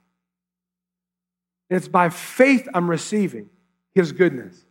It's 1.71 1.87
by 1.87 2.09
faith 2.09 2.67
I'm 2.73 2.89
receiving 2.89 3.49
his 3.95 4.11
goodness. 4.11 4.65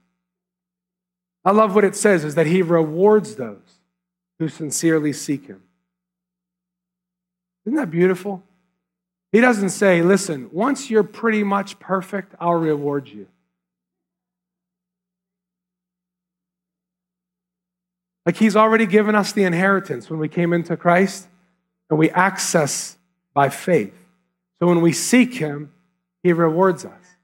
I 1.43 1.53
love 1.53 1.75
what 1.75 1.83
it 1.83 1.97
says 1.97 2.25
is 2.25 2.35
that 2.35 2.47
he 2.47 2.61
rewards 2.61 3.37
those 3.37 3.81
who 4.39 4.49
sincerely 4.49 5.15
seek 5.15 5.47
him. 5.47 5.63
Isn't 7.65 7.77
that 7.77 7.91
beautiful? 7.91 8.43
He 9.33 9.41
doesn't 9.41 9.71
say, 9.71 10.03
listen, 10.03 10.51
once 10.53 10.91
you're 10.91 11.03
pretty 11.03 11.43
much 11.43 11.79
perfect, 11.79 12.35
I'll 12.39 12.53
reward 12.53 13.09
you. 13.09 13.29
Like 18.27 18.37
he's 18.37 18.57
already 18.57 18.85
given 18.85 19.15
us 19.15 19.33
the 19.33 19.45
inheritance 19.45 20.11
when 20.11 20.19
we 20.19 20.29
came 20.29 20.53
into 20.53 20.77
Christ 20.77 21.27
and 21.89 21.99
we 21.99 22.11
access 22.11 22.99
by 23.33 23.49
faith. 23.49 23.95
So 24.59 24.67
when 24.67 24.83
we 24.83 24.93
seek 24.93 25.35
him, 25.35 25.73
he 26.23 26.33
rewards 26.33 26.85
us. 26.85 27.17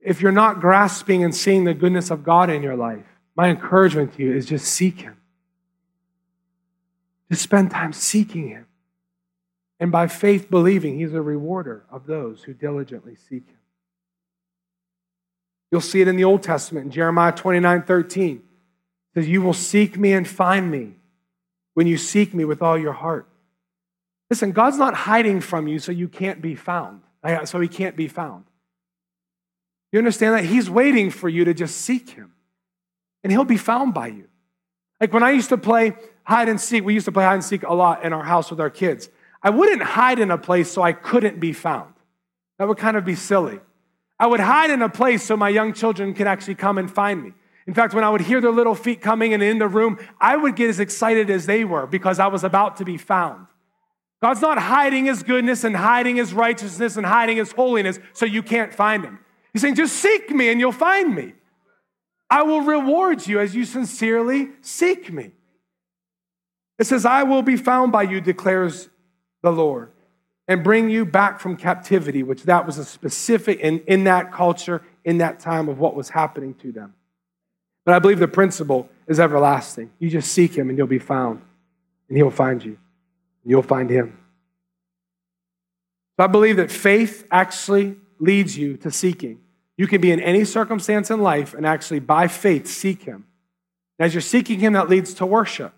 If 0.00 0.20
you're 0.20 0.32
not 0.32 0.60
grasping 0.60 1.22
and 1.22 1.34
seeing 1.34 1.64
the 1.64 1.74
goodness 1.74 2.10
of 2.10 2.24
God 2.24 2.48
in 2.48 2.62
your 2.62 2.76
life, 2.76 3.04
my 3.36 3.48
encouragement 3.48 4.14
to 4.14 4.22
you 4.22 4.32
is 4.32 4.46
just 4.46 4.66
seek 4.66 5.00
him. 5.00 5.16
Just 7.30 7.42
spend 7.42 7.70
time 7.70 7.92
seeking 7.92 8.48
him. 8.48 8.66
And 9.78 9.92
by 9.92 10.08
faith, 10.08 10.50
believing 10.50 10.98
he's 10.98 11.14
a 11.14 11.22
rewarder 11.22 11.84
of 11.90 12.06
those 12.06 12.42
who 12.42 12.52
diligently 12.52 13.16
seek 13.16 13.46
him. 13.46 13.56
You'll 15.70 15.80
see 15.80 16.00
it 16.00 16.08
in 16.08 16.16
the 16.16 16.24
Old 16.24 16.42
Testament 16.42 16.86
in 16.86 16.92
Jeremiah 16.92 17.32
29 17.32 17.82
13 17.82 18.42
says, 19.14 19.28
You 19.28 19.42
will 19.42 19.54
seek 19.54 19.98
me 19.98 20.12
and 20.12 20.26
find 20.26 20.70
me 20.70 20.94
when 21.74 21.86
you 21.86 21.96
seek 21.96 22.34
me 22.34 22.44
with 22.44 22.62
all 22.62 22.78
your 22.78 22.92
heart. 22.92 23.28
Listen, 24.28 24.52
God's 24.52 24.78
not 24.78 24.94
hiding 24.94 25.40
from 25.40 25.66
you 25.66 25.78
so 25.78 25.92
you 25.92 26.08
can't 26.08 26.40
be 26.40 26.54
found, 26.54 27.02
so 27.44 27.60
he 27.60 27.68
can't 27.68 27.96
be 27.96 28.08
found. 28.08 28.44
You 29.92 29.98
understand 29.98 30.34
that? 30.34 30.44
He's 30.44 30.70
waiting 30.70 31.10
for 31.10 31.28
you 31.28 31.44
to 31.44 31.54
just 31.54 31.78
seek 31.78 32.10
him, 32.10 32.32
and 33.22 33.32
he'll 33.32 33.44
be 33.44 33.56
found 33.56 33.94
by 33.94 34.08
you. 34.08 34.28
Like 35.00 35.12
when 35.12 35.22
I 35.22 35.30
used 35.30 35.48
to 35.48 35.56
play 35.56 35.94
hide 36.24 36.48
and 36.48 36.60
seek, 36.60 36.84
we 36.84 36.94
used 36.94 37.06
to 37.06 37.12
play 37.12 37.24
hide 37.24 37.34
and 37.34 37.44
seek 37.44 37.62
a 37.62 37.72
lot 37.72 38.04
in 38.04 38.12
our 38.12 38.22
house 38.22 38.50
with 38.50 38.60
our 38.60 38.70
kids. 38.70 39.08
I 39.42 39.50
wouldn't 39.50 39.82
hide 39.82 40.18
in 40.18 40.30
a 40.30 40.38
place 40.38 40.70
so 40.70 40.82
I 40.82 40.92
couldn't 40.92 41.40
be 41.40 41.52
found. 41.52 41.94
That 42.58 42.68
would 42.68 42.78
kind 42.78 42.96
of 42.96 43.04
be 43.04 43.14
silly. 43.14 43.58
I 44.18 44.26
would 44.26 44.40
hide 44.40 44.70
in 44.70 44.82
a 44.82 44.88
place 44.90 45.22
so 45.22 45.36
my 45.36 45.48
young 45.48 45.72
children 45.72 46.12
could 46.12 46.26
actually 46.26 46.56
come 46.56 46.76
and 46.76 46.90
find 46.90 47.22
me. 47.22 47.32
In 47.66 47.72
fact, 47.72 47.94
when 47.94 48.04
I 48.04 48.10
would 48.10 48.20
hear 48.20 48.40
their 48.40 48.50
little 48.50 48.74
feet 48.74 49.00
coming 49.00 49.32
and 49.32 49.42
in 49.42 49.58
the 49.58 49.68
room, 49.68 49.98
I 50.20 50.36
would 50.36 50.56
get 50.56 50.68
as 50.68 50.78
excited 50.78 51.30
as 51.30 51.46
they 51.46 51.64
were 51.64 51.86
because 51.86 52.18
I 52.18 52.26
was 52.26 52.44
about 52.44 52.76
to 52.76 52.84
be 52.84 52.98
found. 52.98 53.46
God's 54.22 54.42
not 54.42 54.58
hiding 54.58 55.06
his 55.06 55.22
goodness 55.22 55.64
and 55.64 55.74
hiding 55.74 56.16
his 56.16 56.34
righteousness 56.34 56.96
and 56.96 57.06
hiding 57.06 57.38
his 57.38 57.52
holiness 57.52 57.98
so 58.12 58.26
you 58.26 58.42
can't 58.42 58.74
find 58.74 59.04
him. 59.04 59.18
He's 59.52 59.62
saying, 59.62 59.76
just 59.76 59.96
seek 59.96 60.30
me 60.30 60.50
and 60.50 60.60
you'll 60.60 60.72
find 60.72 61.14
me. 61.14 61.32
I 62.28 62.42
will 62.42 62.60
reward 62.60 63.26
you 63.26 63.40
as 63.40 63.54
you 63.54 63.64
sincerely 63.64 64.50
seek 64.60 65.12
me. 65.12 65.32
It 66.78 66.86
says, 66.86 67.04
I 67.04 67.24
will 67.24 67.42
be 67.42 67.56
found 67.56 67.92
by 67.92 68.04
you, 68.04 68.20
declares 68.20 68.88
the 69.42 69.50
Lord, 69.50 69.90
and 70.46 70.62
bring 70.62 70.90
you 70.90 71.04
back 71.04 71.40
from 71.40 71.56
captivity, 71.56 72.22
which 72.22 72.44
that 72.44 72.66
was 72.66 72.78
a 72.78 72.84
specific 72.84 73.58
in, 73.60 73.80
in 73.86 74.04
that 74.04 74.32
culture, 74.32 74.82
in 75.04 75.18
that 75.18 75.40
time 75.40 75.68
of 75.68 75.78
what 75.78 75.94
was 75.94 76.10
happening 76.10 76.54
to 76.54 76.72
them. 76.72 76.94
But 77.84 77.94
I 77.94 77.98
believe 77.98 78.18
the 78.18 78.28
principle 78.28 78.88
is 79.06 79.18
everlasting. 79.18 79.90
You 79.98 80.10
just 80.10 80.32
seek 80.32 80.54
him 80.54 80.68
and 80.68 80.78
you'll 80.78 80.86
be 80.86 80.98
found, 80.98 81.42
and 82.08 82.16
he'll 82.16 82.30
find 82.30 82.64
you, 82.64 82.78
you'll 83.44 83.62
find 83.62 83.90
him. 83.90 84.18
I 86.18 86.26
believe 86.26 86.56
that 86.56 86.70
faith 86.70 87.26
actually 87.30 87.96
leads 88.18 88.58
you 88.58 88.76
to 88.78 88.90
seeking. 88.90 89.40
You 89.78 89.86
can 89.86 90.02
be 90.02 90.12
in 90.12 90.20
any 90.20 90.44
circumstance 90.44 91.10
in 91.10 91.22
life 91.22 91.54
and 91.54 91.66
actually, 91.66 92.00
by 92.00 92.28
faith, 92.28 92.66
seek 92.66 93.04
him. 93.04 93.26
As 93.98 94.12
you're 94.12 94.20
seeking 94.20 94.60
him, 94.60 94.74
that 94.74 94.90
leads 94.90 95.14
to 95.14 95.26
worship. 95.26 95.72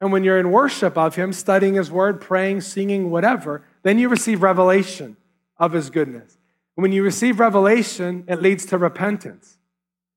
And 0.00 0.10
when 0.10 0.24
you're 0.24 0.38
in 0.38 0.50
worship 0.50 0.96
of 0.96 1.16
him, 1.16 1.32
studying 1.32 1.74
his 1.74 1.90
word, 1.90 2.20
praying, 2.20 2.62
singing, 2.62 3.10
whatever, 3.10 3.64
then 3.82 3.98
you 3.98 4.08
receive 4.08 4.42
revelation 4.42 5.16
of 5.58 5.72
his 5.72 5.90
goodness. 5.90 6.38
And 6.76 6.82
when 6.82 6.92
you 6.92 7.02
receive 7.02 7.38
revelation, 7.38 8.24
it 8.26 8.42
leads 8.42 8.64
to 8.66 8.78
repentance. 8.78 9.58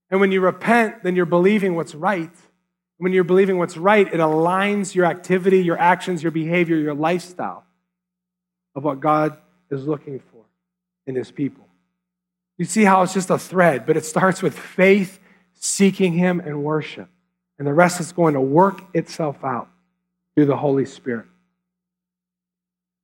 And 0.09 0.19
when 0.19 0.31
you 0.31 0.41
repent, 0.41 1.03
then 1.03 1.15
you're 1.15 1.25
believing 1.25 1.75
what's 1.75 1.93
right. 1.93 2.33
When 2.97 3.11
you're 3.11 3.23
believing 3.23 3.57
what's 3.57 3.77
right, 3.77 4.07
it 4.07 4.19
aligns 4.19 4.95
your 4.95 5.05
activity, 5.05 5.63
your 5.63 5.77
actions, 5.77 6.23
your 6.23 6.31
behavior, 6.31 6.77
your 6.77 6.93
lifestyle 6.93 7.65
of 8.73 8.83
what 8.83 8.99
God 8.99 9.37
is 9.69 9.85
looking 9.85 10.19
for 10.19 10.43
in 11.05 11.15
his 11.15 11.31
people. 11.31 11.67
You 12.57 12.65
see 12.65 12.83
how 12.83 13.01
it's 13.01 13.13
just 13.13 13.29
a 13.29 13.37
thread, 13.37 13.85
but 13.85 13.97
it 13.97 14.05
starts 14.05 14.41
with 14.41 14.57
faith, 14.57 15.19
seeking 15.53 16.13
him, 16.13 16.39
and 16.39 16.63
worship. 16.63 17.09
And 17.57 17.67
the 17.67 17.73
rest 17.73 17.99
is 17.99 18.11
going 18.11 18.33
to 18.33 18.41
work 18.41 18.81
itself 18.93 19.43
out 19.43 19.69
through 20.35 20.45
the 20.45 20.57
Holy 20.57 20.85
Spirit. 20.85 21.25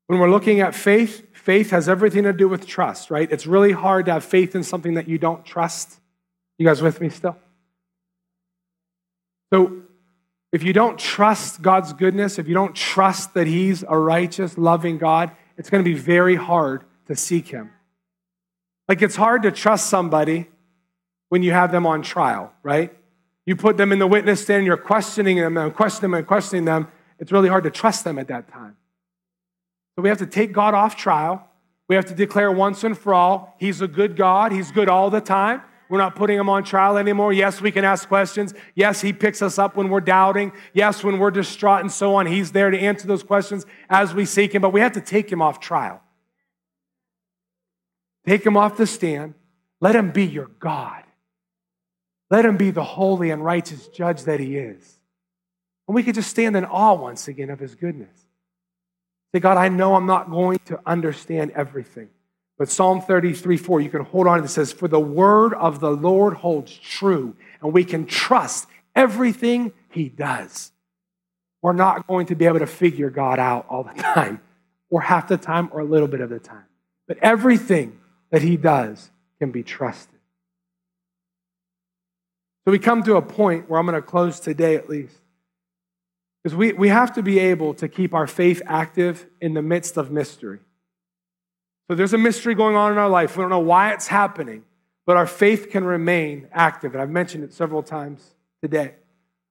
When 0.08 0.20
we're 0.20 0.30
looking 0.30 0.60
at 0.60 0.76
faith, 0.76 1.26
faith 1.34 1.72
has 1.72 1.88
everything 1.88 2.24
to 2.24 2.34
do 2.34 2.50
with 2.50 2.68
trust, 2.68 3.12
right? 3.12 3.32
It's 3.32 3.48
really 3.48 3.72
hard 3.72 4.06
to 4.08 4.14
have 4.14 4.26
faith 4.26 4.56
in 4.56 4.64
something 4.64 4.96
that 4.96 5.08
you 5.08 5.18
don't 5.18 5.46
trust. 5.46 6.00
You 6.58 6.66
guys 6.66 6.82
with 6.82 7.00
me 7.00 7.10
still? 7.10 7.38
So, 9.54 9.82
if 10.52 10.64
you 10.64 10.74
don't 10.74 11.00
trust 11.00 11.62
God's 11.62 11.94
goodness, 11.94 12.38
if 12.38 12.48
you 12.48 12.54
don't 12.54 12.76
trust 12.76 13.34
that 13.36 13.48
He's 13.48 13.84
a 13.88 13.98
righteous, 13.98 14.58
loving 14.58 14.98
God, 14.98 15.32
it's 15.58 15.70
going 15.70 15.84
to 15.84 15.90
be 15.90 15.98
very 15.98 16.36
hard 16.36 16.84
to 17.08 17.16
seek 17.16 17.48
Him. 17.48 17.72
Like, 18.88 19.02
it's 19.02 19.16
hard 19.16 19.44
to 19.44 19.52
trust 19.52 19.90
somebody 19.90 20.50
when 21.30 21.44
you 21.44 21.52
have 21.52 21.72
them 21.72 21.86
on 21.86 22.02
trial, 22.02 22.52
right? 22.64 22.94
You 23.46 23.56
put 23.56 23.78
them 23.78 23.92
in 23.92 24.00
the 24.00 24.08
witness 24.08 24.44
stand, 24.44 24.66
you're 24.66 24.78
questioning 24.78 25.38
them 25.38 25.56
and 25.56 25.74
questioning 25.74 26.12
them 26.12 26.18
and 26.18 26.28
questioning 26.28 26.66
them, 26.66 26.90
it's 27.20 27.32
really 27.32 27.50
hard 27.50 27.64
to 27.64 27.72
trust 27.72 28.04
them 28.04 28.20
at 28.20 28.28
that 28.28 28.50
time. 28.50 28.76
So 29.96 30.02
we 30.02 30.10
have 30.10 30.18
to 30.18 30.26
take 30.26 30.52
God 30.52 30.74
off 30.74 30.96
trial. 30.96 31.48
We 31.88 31.96
have 31.96 32.06
to 32.06 32.16
declare 32.16 32.52
once 32.52 32.84
and 32.84 32.98
for 32.98 33.14
all, 33.14 33.56
He's 33.60 33.82
a 33.82 33.88
good 33.88 34.16
God. 34.16 34.52
He's 34.52 34.72
good 34.72 34.90
all 34.90 35.10
the 35.10 35.22
time. 35.22 35.62
We're 35.92 35.98
not 35.98 36.16
putting 36.16 36.40
Him 36.40 36.48
on 36.48 36.64
trial 36.64 36.98
anymore. 36.98 37.34
Yes, 37.34 37.60
we 37.60 37.70
can 37.70 37.84
ask 37.84 38.08
questions. 38.08 38.54
Yes, 38.76 39.02
He 39.02 39.12
picks 39.12 39.42
us 39.42 39.60
up 39.60 39.76
when 39.76 39.90
we're 39.90 40.00
doubting. 40.00 40.54
Yes, 40.74 41.04
when 41.04 41.20
we're 41.20 41.32
distraught 41.32 41.82
and 41.82 41.92
so 41.92 42.16
on. 42.16 42.28
He's 42.28 42.54
there 42.54 42.70
to 42.70 42.80
answer 42.80 43.08
those 43.08 43.24
questions 43.24 43.66
as 43.90 44.14
we 44.14 44.24
seek 44.24 44.56
Him, 44.56 44.62
but 44.62 44.72
we 44.72 44.80
have 44.80 44.94
to 44.94 45.02
take 45.02 45.30
Him 45.30 45.42
off 45.42 45.60
trial. 45.60 46.02
Take 48.26 48.46
Him 48.46 48.56
off 48.56 48.78
the 48.78 48.88
stand. 48.88 49.34
Let 49.82 49.98
Him 49.98 50.12
be 50.12 50.26
your 50.26 50.50
God. 50.62 51.04
Let 52.30 52.46
Him 52.46 52.56
be 52.56 52.72
the 52.72 52.86
holy 52.86 53.30
and 53.30 53.44
righteous 53.44 53.90
judge 53.90 54.24
that 54.24 54.40
He 54.40 54.56
is. 54.56 54.98
And 55.90 55.96
we 55.96 56.04
could 56.04 56.16
just 56.16 56.30
stand 56.30 56.56
in 56.56 56.64
awe 56.64 56.94
once 56.94 57.28
again 57.28 57.50
of 57.50 57.60
His 57.60 57.76
goodness. 57.76 58.18
Say, 59.36 59.42
God, 59.42 59.58
I 59.58 59.68
know 59.68 59.96
I'm 59.96 60.06
not 60.06 60.32
going 60.32 60.60
to 60.68 60.80
understand 60.86 61.52
everything. 61.52 62.08
But 62.62 62.70
Psalm 62.70 63.02
33 63.02 63.58
4, 63.58 63.82
you 63.82 63.90
can 63.90 64.06
hold 64.06 64.28
on. 64.28 64.44
It 64.44 64.50
says, 64.50 64.72
For 64.72 64.88
the 64.88 65.00
word 65.00 65.56
of 65.56 65.80
the 65.80 65.90
Lord 65.90 66.36
holds 66.36 66.78
true, 66.78 67.36
and 67.60 67.74
we 67.74 67.84
can 67.84 68.06
trust 68.06 68.68
everything 68.96 69.74
he 69.90 70.10
does. 70.10 70.72
We're 71.64 71.74
not 71.74 72.06
going 72.06 72.28
to 72.28 72.36
be 72.36 72.46
able 72.46 72.60
to 72.60 72.68
figure 72.68 73.10
God 73.10 73.40
out 73.40 73.66
all 73.68 73.84
the 73.84 73.94
time, 74.00 74.42
or 74.92 75.02
half 75.02 75.28
the 75.28 75.38
time, 75.38 75.70
or 75.72 75.80
a 75.80 75.84
little 75.84 76.08
bit 76.08 76.22
of 76.22 76.30
the 76.30 76.38
time. 76.38 76.66
But 77.08 77.18
everything 77.24 78.00
that 78.30 78.44
he 78.44 78.58
does 78.58 79.10
can 79.40 79.50
be 79.50 79.64
trusted. 79.64 80.20
So 82.66 82.72
we 82.72 82.78
come 82.78 83.02
to 83.02 83.16
a 83.16 83.24
point 83.24 83.72
where 83.72 83.80
I'm 83.80 83.88
going 83.88 84.00
to 84.00 84.08
close 84.08 84.40
today 84.40 84.76
at 84.76 84.88
least. 84.88 85.18
Because 86.44 86.56
we, 86.56 86.74
we 86.74 86.90
have 86.90 87.16
to 87.16 87.24
be 87.24 87.40
able 87.40 87.74
to 87.74 87.88
keep 87.88 88.14
our 88.14 88.28
faith 88.28 88.62
active 88.68 89.26
in 89.42 89.56
the 89.56 89.64
midst 89.64 89.98
of 89.98 90.12
mystery. 90.12 90.60
So 91.92 91.96
there's 91.96 92.14
a 92.14 92.18
mystery 92.18 92.56
going 92.56 92.78
on 92.78 92.94
in 92.94 92.98
our 92.98 93.10
life. 93.10 93.36
We 93.36 93.42
don't 93.42 93.50
know 93.50 93.60
why 93.60 93.92
it's 93.92 94.08
happening, 94.08 94.64
but 95.06 95.18
our 95.18 95.28
faith 95.28 95.70
can 95.70 95.84
remain 95.84 96.48
active. 96.54 96.94
And 96.94 97.02
I've 97.02 97.10
mentioned 97.10 97.44
it 97.44 97.52
several 97.52 97.84
times 97.84 98.34
today. 98.64 98.94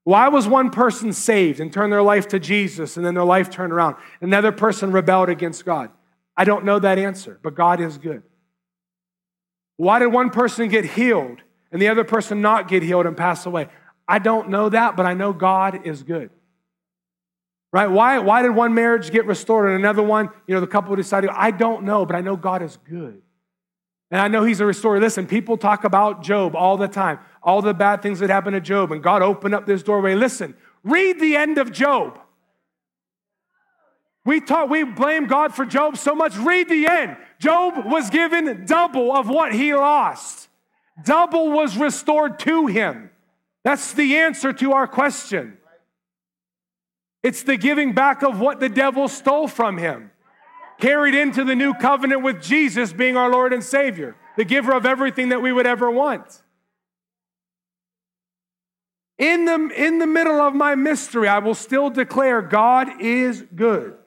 Why 0.04 0.28
was 0.28 0.48
one 0.48 0.70
person 0.70 1.12
saved 1.12 1.60
and 1.60 1.70
turned 1.70 1.92
their 1.92 2.00
life 2.00 2.28
to 2.28 2.40
Jesus 2.40 2.96
and 2.96 3.04
then 3.04 3.12
their 3.12 3.24
life 3.24 3.50
turned 3.50 3.74
around? 3.74 3.96
Another 4.22 4.52
person 4.52 4.90
rebelled 4.90 5.28
against 5.28 5.66
God. 5.66 5.90
I 6.34 6.46
don't 6.46 6.64
know 6.64 6.78
that 6.78 6.98
answer, 6.98 7.38
but 7.42 7.54
God 7.54 7.78
is 7.78 7.98
good. 7.98 8.22
Why 9.76 9.98
did 9.98 10.06
one 10.06 10.30
person 10.30 10.70
get 10.70 10.86
healed 10.86 11.42
and 11.70 11.82
the 11.82 11.88
other 11.88 12.04
person 12.04 12.40
not 12.40 12.68
get 12.68 12.82
healed 12.82 13.04
and 13.04 13.18
pass 13.18 13.44
away? 13.44 13.68
I 14.08 14.18
don't 14.18 14.48
know 14.48 14.70
that, 14.70 14.96
but 14.96 15.04
I 15.04 15.12
know 15.12 15.34
God 15.34 15.86
is 15.86 16.02
good. 16.02 16.30
Right? 17.72 17.86
Why, 17.86 18.18
why 18.18 18.42
did 18.42 18.50
one 18.50 18.74
marriage 18.74 19.10
get 19.12 19.26
restored 19.26 19.70
and 19.70 19.78
another 19.78 20.02
one, 20.02 20.30
you 20.46 20.54
know, 20.54 20.60
the 20.60 20.66
couple 20.66 20.94
decided, 20.96 21.30
I 21.30 21.52
don't 21.52 21.84
know, 21.84 22.04
but 22.04 22.16
I 22.16 22.20
know 22.20 22.36
God 22.36 22.62
is 22.62 22.76
good. 22.88 23.22
And 24.10 24.20
I 24.20 24.26
know 24.26 24.42
He's 24.42 24.60
a 24.60 24.66
restorer. 24.66 24.98
Listen, 24.98 25.26
people 25.26 25.56
talk 25.56 25.84
about 25.84 26.22
Job 26.22 26.56
all 26.56 26.76
the 26.76 26.88
time, 26.88 27.20
all 27.42 27.62
the 27.62 27.72
bad 27.72 28.02
things 28.02 28.18
that 28.18 28.28
happened 28.28 28.54
to 28.54 28.60
Job, 28.60 28.90
and 28.90 29.02
God 29.02 29.22
opened 29.22 29.54
up 29.54 29.66
this 29.66 29.84
doorway. 29.84 30.16
Listen, 30.16 30.56
read 30.82 31.20
the 31.20 31.36
end 31.36 31.58
of 31.58 31.70
Job. 31.70 32.18
We 34.24 34.40
talk, 34.40 34.68
we 34.68 34.84
blame 34.84 35.26
God 35.26 35.54
for 35.54 35.64
Job 35.64 35.96
so 35.96 36.14
much. 36.14 36.36
Read 36.36 36.68
the 36.68 36.86
end. 36.86 37.16
Job 37.38 37.86
was 37.86 38.10
given 38.10 38.66
double 38.66 39.16
of 39.16 39.28
what 39.28 39.54
he 39.54 39.74
lost. 39.74 40.48
Double 41.04 41.50
was 41.50 41.76
restored 41.76 42.38
to 42.40 42.66
him. 42.66 43.10
That's 43.62 43.92
the 43.92 44.16
answer 44.16 44.52
to 44.54 44.72
our 44.72 44.86
question. 44.86 45.56
It's 47.22 47.42
the 47.42 47.56
giving 47.56 47.92
back 47.92 48.22
of 48.22 48.40
what 48.40 48.60
the 48.60 48.68
devil 48.68 49.08
stole 49.08 49.46
from 49.48 49.76
him, 49.76 50.10
carried 50.80 51.14
into 51.14 51.44
the 51.44 51.54
new 51.54 51.74
covenant 51.74 52.22
with 52.22 52.42
Jesus 52.42 52.92
being 52.92 53.16
our 53.16 53.30
Lord 53.30 53.52
and 53.52 53.62
Savior, 53.62 54.16
the 54.36 54.44
giver 54.44 54.72
of 54.72 54.86
everything 54.86 55.28
that 55.28 55.42
we 55.42 55.52
would 55.52 55.66
ever 55.66 55.90
want. 55.90 56.42
In 59.18 59.44
the, 59.44 59.68
in 59.76 59.98
the 59.98 60.06
middle 60.06 60.40
of 60.40 60.54
my 60.54 60.74
mystery, 60.74 61.28
I 61.28 61.40
will 61.40 61.54
still 61.54 61.90
declare 61.90 62.40
God 62.40 63.02
is 63.02 63.44
good. 63.54 63.98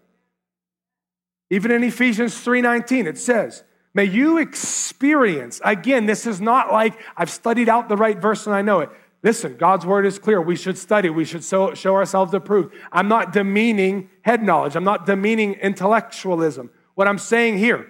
Even 1.52 1.70
in 1.70 1.84
Ephesians 1.84 2.34
3:19, 2.44 3.06
it 3.06 3.20
says, 3.20 3.64
May 3.94 4.06
you 4.06 4.40
experience, 4.40 5.62
again, 5.64 6.08
this 6.08 6.26
is 6.26 6.42
not 6.42 6.72
like 6.72 7.00
I've 7.16 7.30
studied 7.30 7.70
out 7.70 7.90
the 7.90 7.96
right 7.96 8.18
verse 8.18 8.48
and 8.48 8.56
I 8.56 8.64
know 8.64 8.80
it. 8.80 8.90
Listen, 9.24 9.56
God's 9.56 9.86
word 9.86 10.06
is 10.06 10.20
clear. 10.20 10.42
We 10.42 10.58
should 10.58 10.78
study. 10.78 11.10
We 11.10 11.24
should 11.24 11.46
show, 11.46 11.74
show 11.74 11.96
ourselves 11.96 12.34
approved. 12.34 12.76
I'm 12.92 13.08
not 13.08 13.32
demeaning 13.32 14.10
head 14.22 14.44
knowledge. 14.44 14.76
I'm 14.76 14.84
not 14.84 15.06
demeaning 15.06 15.54
intellectualism. 15.54 16.70
What 16.96 17.08
I'm 17.08 17.18
saying 17.18 17.58
here 17.58 17.88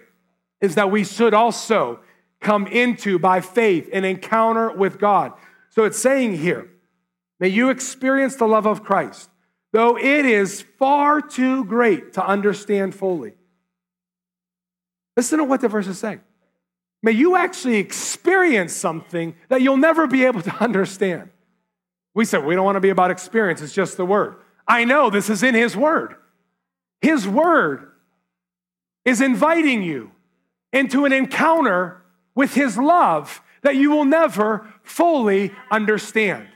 is 0.62 0.76
that 0.76 0.92
we 0.92 1.04
should 1.04 1.34
also 1.34 2.00
come 2.40 2.68
into, 2.68 3.18
by 3.18 3.42
faith, 3.42 3.90
an 3.92 4.06
encounter 4.06 4.72
with 4.72 5.00
God. 5.00 5.34
So 5.70 5.86
it's 5.86 5.98
saying 5.98 6.38
here, 6.38 6.70
may 7.40 7.48
you 7.48 7.70
experience 7.70 8.36
the 8.36 8.48
love 8.48 8.68
of 8.68 8.84
Christ, 8.84 9.30
though 9.72 9.98
it 9.98 10.26
is 10.26 10.62
far 10.78 11.20
too 11.20 11.66
great 11.66 12.14
to 12.14 12.26
understand 12.26 12.94
fully. 12.94 13.34
Listen 15.18 15.40
to 15.40 15.46
what 15.46 15.62
the 15.62 15.68
verse 15.68 15.88
is 15.88 15.98
saying. 15.98 16.22
May 17.04 17.12
you 17.12 17.36
actually 17.36 17.76
experience 17.76 18.74
something 18.74 19.36
that 19.50 19.62
you'll 19.62 19.78
never 19.78 20.08
be 20.08 20.26
able 20.26 20.42
to 20.42 20.56
understand. 20.64 21.30
We 22.16 22.26
said 22.26 22.46
we 22.46 22.56
don't 22.56 22.66
want 22.66 22.78
to 22.78 22.82
be 22.82 22.90
about 22.90 23.12
experience, 23.12 23.62
it's 23.62 23.74
just 23.74 23.98
the 23.98 24.06
word. 24.06 24.38
I 24.66 24.86
know 24.86 25.10
this 25.10 25.30
is 25.30 25.44
in 25.44 25.54
His 25.54 25.76
word. 25.76 26.16
His 27.02 27.28
word 27.28 27.92
is 29.04 29.20
inviting 29.20 29.84
you 29.84 30.12
into 30.72 31.04
an 31.04 31.12
encounter 31.12 32.02
with 32.34 32.54
His 32.54 32.78
love 32.78 33.42
that 33.62 33.76
you 33.76 33.92
will 33.92 34.06
never 34.06 34.66
fully 34.84 35.52
understand. 35.70 36.48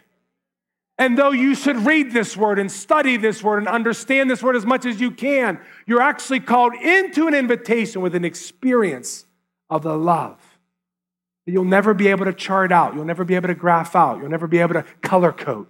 And 0.97 1.17
though 1.17 1.31
you 1.31 1.53
should 1.53 1.75
read 1.85 2.11
this 2.11 2.35
word 2.35 2.57
and 2.57 2.71
study 2.71 3.17
this 3.17 3.43
word 3.43 3.59
and 3.59 3.67
understand 3.67 4.31
this 4.31 4.41
word 4.41 4.55
as 4.55 4.65
much 4.65 4.85
as 4.85 4.99
you 4.99 5.11
can, 5.11 5.59
you're 5.85 6.01
actually 6.01 6.39
called 6.39 6.73
into 6.75 7.27
an 7.27 7.33
invitation 7.33 8.01
with 8.01 8.15
an 8.15 8.25
experience 8.25 9.26
of 9.69 9.83
the 9.83 9.97
love 9.97 10.37
that 11.45 11.51
you'll 11.51 11.63
never 11.63 11.93
be 11.93 12.07
able 12.09 12.25
to 12.25 12.33
chart 12.33 12.71
out, 12.71 12.93
you'll 12.93 13.05
never 13.05 13.23
be 13.23 13.35
able 13.35 13.47
to 13.47 13.55
graph 13.55 13.95
out, 13.95 14.19
you'll 14.19 14.29
never 14.29 14.47
be 14.47 14.59
able 14.59 14.73
to 14.73 14.83
color 15.01 15.31
code 15.31 15.67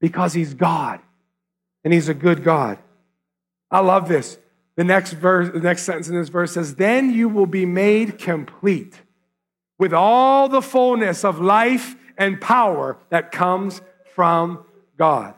because 0.00 0.32
He's 0.32 0.54
God 0.54 1.00
and 1.84 1.92
He's 1.92 2.08
a 2.08 2.14
good 2.14 2.44
God. 2.44 2.78
I 3.70 3.80
love 3.80 4.08
this. 4.08 4.38
The 4.76 4.84
next 4.84 5.12
verse, 5.12 5.50
the 5.52 5.60
next 5.60 5.82
sentence 5.82 6.08
in 6.08 6.14
this 6.14 6.28
verse 6.28 6.52
says, 6.52 6.76
Then 6.76 7.12
you 7.12 7.28
will 7.28 7.46
be 7.46 7.66
made 7.66 8.18
complete 8.18 9.00
with 9.78 9.92
all 9.92 10.48
the 10.48 10.62
fullness 10.62 11.24
of 11.24 11.40
life 11.40 11.96
and 12.16 12.40
power 12.40 12.98
that 13.10 13.32
comes 13.32 13.82
from 14.14 14.64
God. 14.96 15.34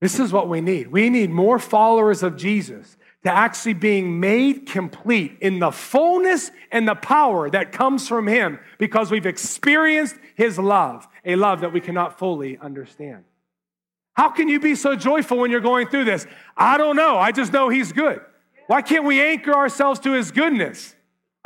This 0.00 0.18
is 0.18 0.32
what 0.32 0.48
we 0.48 0.60
need. 0.60 0.88
We 0.88 1.10
need 1.10 1.30
more 1.30 1.58
followers 1.58 2.22
of 2.22 2.36
Jesus 2.36 2.96
to 3.24 3.30
actually 3.30 3.74
being 3.74 4.18
made 4.18 4.66
complete 4.66 5.38
in 5.40 5.60
the 5.60 5.70
fullness 5.70 6.50
and 6.72 6.88
the 6.88 6.94
power 6.94 7.48
that 7.50 7.70
comes 7.70 8.08
from 8.08 8.26
Him 8.26 8.58
because 8.78 9.10
we've 9.10 9.26
experienced 9.26 10.16
His 10.34 10.58
love, 10.58 11.06
a 11.24 11.36
love 11.36 11.60
that 11.60 11.72
we 11.72 11.80
cannot 11.80 12.18
fully 12.18 12.58
understand. 12.58 13.24
How 14.14 14.28
can 14.28 14.48
you 14.48 14.60
be 14.60 14.74
so 14.74 14.96
joyful 14.96 15.38
when 15.38 15.50
you're 15.50 15.60
going 15.60 15.86
through 15.86 16.04
this? 16.04 16.26
I 16.56 16.76
don't 16.78 16.96
know. 16.96 17.16
I 17.16 17.32
just 17.32 17.52
know 17.52 17.68
He's 17.68 17.92
good. 17.92 18.20
Why 18.66 18.82
can't 18.82 19.04
we 19.04 19.20
anchor 19.20 19.54
ourselves 19.54 20.00
to 20.00 20.12
His 20.12 20.30
goodness 20.32 20.94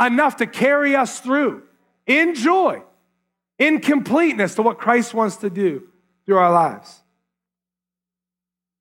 enough 0.00 0.36
to 0.36 0.46
carry 0.46 0.96
us 0.96 1.20
through 1.20 1.62
in 2.06 2.34
joy, 2.34 2.82
in 3.58 3.80
completeness 3.80 4.54
to 4.54 4.62
what 4.62 4.78
Christ 4.78 5.12
wants 5.12 5.36
to 5.36 5.50
do 5.50 5.88
through 6.24 6.38
our 6.38 6.52
lives? 6.52 7.02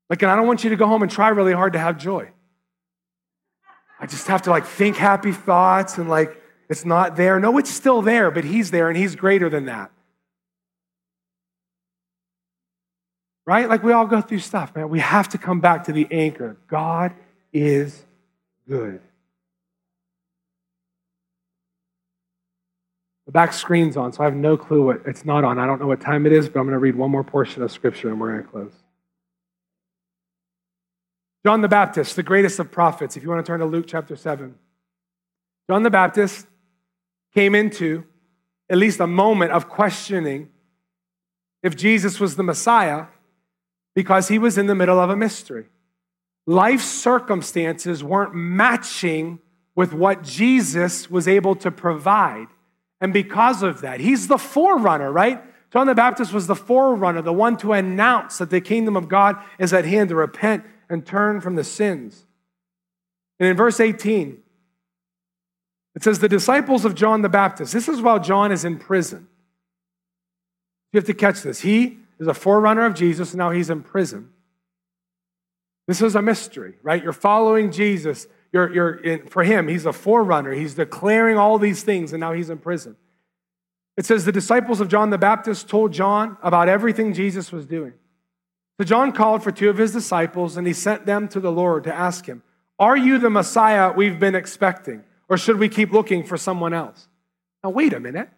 Like, 0.10 0.22
and 0.22 0.32
I 0.32 0.36
don't 0.36 0.48
want 0.48 0.64
you 0.64 0.70
to 0.70 0.76
go 0.76 0.88
home 0.88 1.02
and 1.02 1.12
try 1.12 1.30
really 1.30 1.54
hard 1.54 1.74
to 1.74 1.80
have 1.80 1.98
joy. 1.98 2.30
I 4.06 4.08
just 4.08 4.28
have 4.28 4.44
to 4.44 4.52
like 4.52 4.68
think 4.68 4.98
happy 4.98 5.32
thoughts 5.32 5.98
and 5.98 6.08
like 6.08 6.40
it's 6.70 6.86
not 6.86 7.16
there. 7.16 7.40
No, 7.40 7.58
it's 7.58 7.72
still 7.72 8.04
there, 8.04 8.30
but 8.30 8.44
He's 8.44 8.70
there 8.70 8.88
and 8.88 8.96
He's 8.96 9.16
greater 9.16 9.50
than 9.50 9.66
that. 9.66 9.90
Right? 13.48 13.68
Like 13.68 13.82
we 13.82 13.94
all 13.94 14.06
go 14.06 14.22
through 14.22 14.42
stuff, 14.42 14.76
man. 14.76 14.90
We 14.90 15.00
have 15.00 15.30
to 15.30 15.40
come 15.40 15.60
back 15.60 15.86
to 15.86 15.92
the 15.92 16.08
anchor. 16.12 16.56
God 16.68 17.16
is 17.52 18.06
good. 18.70 19.02
The 23.26 23.32
back 23.32 23.54
screen's 23.54 23.98
on, 23.98 24.14
so 24.14 24.22
I 24.22 24.26
have 24.26 24.36
no 24.36 24.56
clue 24.56 24.86
what 24.86 25.02
it's 25.08 25.26
not 25.26 25.44
on. 25.44 25.58
I 25.58 25.66
don't 25.66 25.82
know 25.82 25.88
what 25.88 26.00
time 26.00 26.28
it 26.28 26.32
is, 26.32 26.48
but 26.48 26.60
I'm 26.60 26.68
going 26.68 26.74
to 26.74 26.80
read 26.80 26.96
one 26.96 27.10
more 27.10 27.24
portion 27.24 27.64
of 27.64 27.72
scripture 27.72 28.10
and 28.10 28.22
we're 28.22 28.34
going 28.34 28.44
to 28.44 28.50
close. 28.52 28.85
John 31.46 31.62
the 31.62 31.68
Baptist, 31.68 32.16
the 32.16 32.24
greatest 32.24 32.58
of 32.58 32.72
prophets, 32.72 33.16
if 33.16 33.22
you 33.22 33.30
want 33.30 33.46
to 33.46 33.48
turn 33.48 33.60
to 33.60 33.68
Luke 33.68 33.86
chapter 33.88 34.16
7. 34.16 34.56
John 35.70 35.84
the 35.84 35.92
Baptist 35.92 36.48
came 37.36 37.54
into 37.54 38.04
at 38.68 38.80
least 38.80 39.00
a 39.00 39.06
moment 39.06 39.52
of 39.52 39.70
questioning 39.70 40.50
if 41.62 41.76
Jesus 41.76 42.20
was 42.20 42.36
the 42.36 42.42
Messiah 42.42 43.06
Because 43.94 44.28
he 44.28 44.40
was 44.40 44.58
in 44.58 44.66
the 44.66 44.74
middle 44.74 45.00
of 45.00 45.12
a 45.12 45.16
mystery. 45.16 45.68
Life 46.48 46.82
circumstances 46.82 48.04
weren't 48.04 48.34
matching 48.34 49.40
with 49.76 49.94
what 49.94 50.24
Jesus 50.24 51.12
was 51.12 51.28
able 51.28 51.56
to 51.58 51.70
provide. 51.70 52.48
And 53.00 53.14
because 53.14 53.62
of 53.62 53.82
that, 53.82 54.00
he's 54.00 54.28
the 54.28 54.40
forerunner, 54.40 55.12
right? 55.12 55.44
John 55.72 55.86
the 55.86 55.94
Baptist 55.94 56.34
was 56.34 56.48
the 56.48 56.56
forerunner, 56.56 57.22
the 57.22 57.32
one 57.32 57.56
to 57.58 57.72
announce 57.74 58.40
that 58.40 58.50
the 58.50 58.62
kingdom 58.62 58.98
of 58.98 59.08
God 59.08 59.38
is 59.60 59.74
at 59.74 59.86
hand 59.86 60.10
to 60.10 60.16
repent 60.16 60.66
and 60.90 61.06
turn 61.06 61.42
from 61.42 61.56
the 61.56 61.64
sins. 61.64 62.26
And 63.40 63.50
in 63.50 63.58
verse 63.58 63.80
18, 63.80 64.42
it 65.96 66.04
says, 66.04 66.20
The 66.20 66.30
disciples 66.30 66.86
of 66.86 66.96
John 66.96 67.22
the 67.22 67.30
Baptist, 67.30 67.74
this 67.74 67.88
is 67.88 68.02
while 68.02 68.20
John 68.20 68.52
is 68.52 68.66
in 68.66 68.78
prison. 68.78 69.28
You 70.92 70.98
have 70.98 71.06
to 71.06 71.14
catch 71.14 71.42
this. 71.42 71.62
He 71.62 71.98
is 72.20 72.28
a 72.28 72.34
forerunner 72.34 72.86
of 72.86 72.94
Jesus, 72.94 73.32
and 73.32 73.40
now 73.40 73.52
he's 73.52 73.70
in 73.70 73.84
prison. 73.84 74.30
This 75.88 76.02
is 76.02 76.16
a 76.16 76.22
mystery, 76.22 76.76
right? 76.82 77.04
You're 77.04 77.14
following 77.14 77.72
Jesus. 77.72 78.28
You're, 78.52 78.74
you're 78.74 78.96
in, 78.96 79.28
for 79.28 79.44
him, 79.44 79.68
he's 79.68 79.86
a 79.86 79.94
forerunner. 79.94 80.54
He's 80.54 80.76
declaring 80.76 81.38
all 81.38 81.60
these 81.60 81.84
things, 81.84 82.14
and 82.14 82.22
now 82.22 82.32
he's 82.32 82.50
in 82.50 82.58
prison. 82.58 82.96
It 83.98 84.06
says 84.06 84.26
the 84.26 84.32
disciples 84.32 84.82
of 84.82 84.88
John 84.88 85.10
the 85.10 85.18
Baptist 85.18 85.68
told 85.70 85.92
John 85.94 86.38
about 86.42 86.70
everything 86.70 87.14
Jesus 87.14 87.52
was 87.52 87.66
doing. 87.66 87.94
So 88.78 88.86
John 88.86 89.12
called 89.12 89.44
for 89.44 89.52
two 89.52 89.70
of 89.70 89.78
his 89.78 89.94
disciples, 89.94 90.58
and 90.58 90.68
he 90.68 90.74
sent 90.74 91.06
them 91.06 91.28
to 91.30 91.40
the 91.40 91.52
Lord 91.52 91.86
to 91.86 91.94
ask 91.94 92.26
him, 92.26 92.44
Are 92.78 92.98
you 92.98 93.18
the 93.18 93.30
Messiah 93.30 93.94
we've 93.94 94.20
been 94.20 94.36
expecting, 94.36 95.04
or 95.30 95.38
should 95.38 95.60
we 95.60 95.70
keep 95.70 95.92
looking 95.92 96.24
for 96.24 96.38
someone 96.38 96.74
else? 96.74 97.08
Now, 97.64 97.70
wait 97.70 97.94
a 97.94 98.00
minute. 98.00 98.30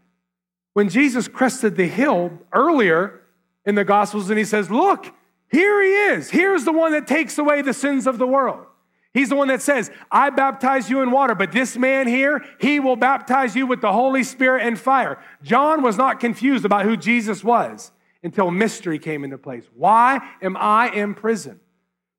When 0.74 0.90
Jesus 0.90 1.28
crested 1.28 1.76
the 1.76 1.88
hill 1.88 2.40
earlier 2.54 3.22
in 3.66 3.74
the 3.76 3.84
Gospels, 3.84 4.30
and 4.30 4.38
he 4.38 4.46
says, 4.46 4.70
Look, 4.70 5.12
here 5.52 5.82
he 5.82 5.90
is. 6.14 6.30
Here's 6.30 6.66
the 6.66 6.72
one 6.72 6.92
that 6.92 7.08
takes 7.08 7.38
away 7.38 7.64
the 7.64 7.74
sins 7.74 8.06
of 8.06 8.20
the 8.20 8.28
world. 8.28 8.66
He's 9.14 9.30
the 9.30 9.36
one 9.36 9.48
that 9.48 9.64
says, 9.64 9.90
I 10.12 10.30
baptize 10.30 10.92
you 10.92 11.02
in 11.02 11.10
water, 11.10 11.34
but 11.34 11.52
this 11.52 11.76
man 11.76 12.08
here, 12.08 12.46
he 12.60 12.80
will 12.80 12.96
baptize 12.96 13.56
you 13.56 13.66
with 13.66 13.82
the 13.82 13.92
Holy 13.92 14.24
Spirit 14.24 14.68
and 14.68 14.78
fire. 14.78 15.18
John 15.42 15.82
was 15.82 15.98
not 15.98 16.20
confused 16.20 16.66
about 16.66 16.86
who 16.86 16.96
Jesus 16.96 17.44
was 17.44 17.92
until 18.28 18.52
mystery 18.52 19.00
came 19.00 19.24
into 19.24 19.38
place. 19.38 19.64
Why 19.74 20.20
am 20.42 20.56
I 20.58 20.90
in 20.90 21.16
prison? 21.16 21.60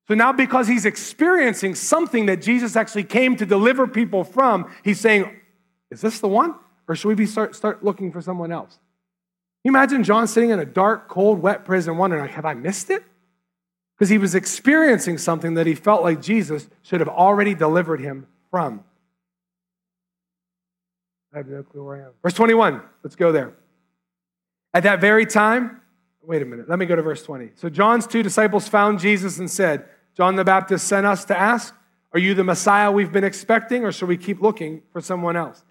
So 0.07 0.15
now, 0.15 0.33
because 0.33 0.67
he's 0.67 0.85
experiencing 0.85 1.75
something 1.75 2.25
that 2.25 2.41
Jesus 2.41 2.75
actually 2.75 3.03
came 3.03 3.35
to 3.37 3.45
deliver 3.45 3.87
people 3.87 4.23
from, 4.23 4.69
he's 4.83 4.99
saying, 4.99 5.29
Is 5.91 6.01
this 6.01 6.19
the 6.19 6.27
one? 6.27 6.55
Or 6.87 6.95
should 6.95 7.07
we 7.07 7.15
be 7.15 7.25
start, 7.25 7.55
start 7.55 7.83
looking 7.83 8.11
for 8.11 8.21
someone 8.21 8.51
else? 8.51 8.73
Can 8.73 9.71
you 9.71 9.71
imagine 9.71 10.03
John 10.03 10.27
sitting 10.27 10.49
in 10.49 10.59
a 10.59 10.65
dark, 10.65 11.07
cold, 11.07 11.39
wet 11.39 11.63
prison 11.63 11.97
wondering, 11.97 12.23
like, 12.23 12.31
have 12.31 12.45
I 12.45 12.55
missed 12.55 12.89
it? 12.89 13.03
because 13.99 14.09
he 14.09 14.17
was 14.17 14.33
experiencing 14.33 15.17
something 15.17 15.55
that 15.55 15.67
he 15.67 15.75
felt 15.75 16.01
like 16.03 16.21
Jesus 16.21 16.69
should 16.83 17.01
have 17.01 17.09
already 17.09 17.53
delivered 17.53 17.99
him 17.99 18.27
from. 18.49 18.85
I 21.33 21.39
have 21.39 21.47
no 21.47 21.63
clue 21.63 21.83
where 21.83 21.97
I 21.97 22.05
am. 22.05 22.11
Verse 22.23 22.33
21, 22.33 22.81
let's 23.03 23.17
go 23.17 23.33
there. 23.33 23.53
At 24.73 24.83
that 24.83 25.01
very 25.01 25.25
time, 25.25 25.78
wait 26.29 26.43
a 26.43 26.45
minute, 26.45 26.69
let 26.69 26.77
me 26.77 26.85
go 26.85 26.95
to 26.95 27.01
verse 27.01 27.23
20. 27.23 27.53
So 27.55 27.69
John's 27.69 28.05
two 28.05 28.21
disciples 28.21 28.67
found 28.67 28.99
Jesus 28.99 29.39
and 29.39 29.49
said, 29.49 29.85
John 30.15 30.35
the 30.35 30.45
Baptist 30.45 30.87
sent 30.87 31.07
us 31.07 31.25
to 31.25 31.37
ask, 31.37 31.73
Are 32.13 32.19
you 32.19 32.35
the 32.35 32.43
Messiah 32.43 32.91
we've 32.91 33.11
been 33.11 33.23
expecting, 33.23 33.83
or 33.83 33.91
should 33.91 34.09
we 34.09 34.15
keep 34.15 34.39
looking 34.39 34.83
for 34.93 35.01
someone 35.01 35.35
else? 35.35 35.63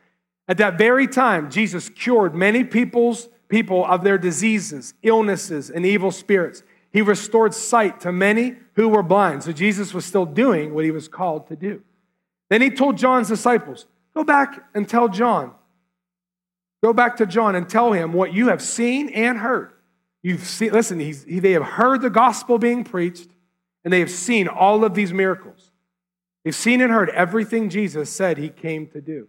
At 0.48 0.58
that 0.58 0.76
very 0.76 1.06
time, 1.06 1.48
Jesus 1.48 1.88
cured 1.88 2.34
many 2.34 2.64
people's 2.64 3.28
people 3.46 3.86
of 3.86 4.02
their 4.02 4.18
diseases, 4.18 4.94
illnesses, 5.04 5.70
and 5.70 5.86
evil 5.86 6.10
spirits. 6.10 6.64
He 6.92 7.02
restored 7.02 7.54
sight 7.54 8.00
to 8.00 8.10
many 8.10 8.56
who 8.74 8.88
were 8.88 9.04
blind. 9.04 9.44
So 9.44 9.52
Jesus 9.52 9.94
was 9.94 10.04
still 10.04 10.26
doing 10.26 10.74
what 10.74 10.84
he 10.84 10.90
was 10.90 11.06
called 11.06 11.46
to 11.48 11.56
do. 11.56 11.82
Then 12.50 12.62
he 12.62 12.70
told 12.70 12.96
John's 12.96 13.28
disciples, 13.28 13.86
Go 14.12 14.24
back 14.24 14.64
and 14.74 14.88
tell 14.88 15.08
John. 15.08 15.52
Go 16.82 16.92
back 16.92 17.16
to 17.18 17.26
John 17.26 17.54
and 17.54 17.68
tell 17.68 17.92
him 17.92 18.12
what 18.12 18.32
you 18.32 18.48
have 18.48 18.60
seen 18.60 19.08
and 19.10 19.38
heard. 19.38 19.72
You've 20.22 20.44
seen, 20.44 20.72
listen, 20.72 20.98
he, 20.98 21.12
they 21.12 21.52
have 21.52 21.62
heard 21.62 22.02
the 22.02 22.10
gospel 22.10 22.58
being 22.58 22.84
preached, 22.84 23.28
and 23.84 23.92
they 23.92 24.00
have 24.00 24.10
seen 24.10 24.48
all 24.48 24.84
of 24.84 24.94
these 24.94 25.12
miracles. 25.12 25.70
They've 26.44 26.54
seen 26.54 26.80
and 26.80 26.92
heard 26.92 27.10
everything 27.10 27.70
Jesus 27.70 28.10
said 28.10 28.38
he 28.38 28.48
came 28.48 28.86
to 28.88 29.00
do. 29.00 29.28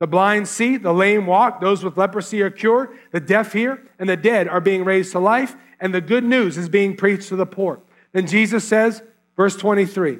The 0.00 0.06
blind 0.06 0.48
see, 0.48 0.76
the 0.78 0.92
lame 0.92 1.26
walk, 1.26 1.60
those 1.60 1.84
with 1.84 1.96
leprosy 1.96 2.42
are 2.42 2.50
cured, 2.50 2.98
the 3.12 3.20
deaf 3.20 3.52
hear, 3.52 3.86
and 3.98 4.08
the 4.08 4.16
dead 4.16 4.48
are 4.48 4.60
being 4.60 4.84
raised 4.84 5.12
to 5.12 5.18
life, 5.18 5.54
and 5.78 5.94
the 5.94 6.00
good 6.00 6.24
news 6.24 6.58
is 6.58 6.68
being 6.68 6.96
preached 6.96 7.28
to 7.28 7.36
the 7.36 7.46
poor. 7.46 7.80
Then 8.12 8.26
Jesus 8.26 8.66
says, 8.66 9.02
verse 9.36 9.56
23, 9.56 10.18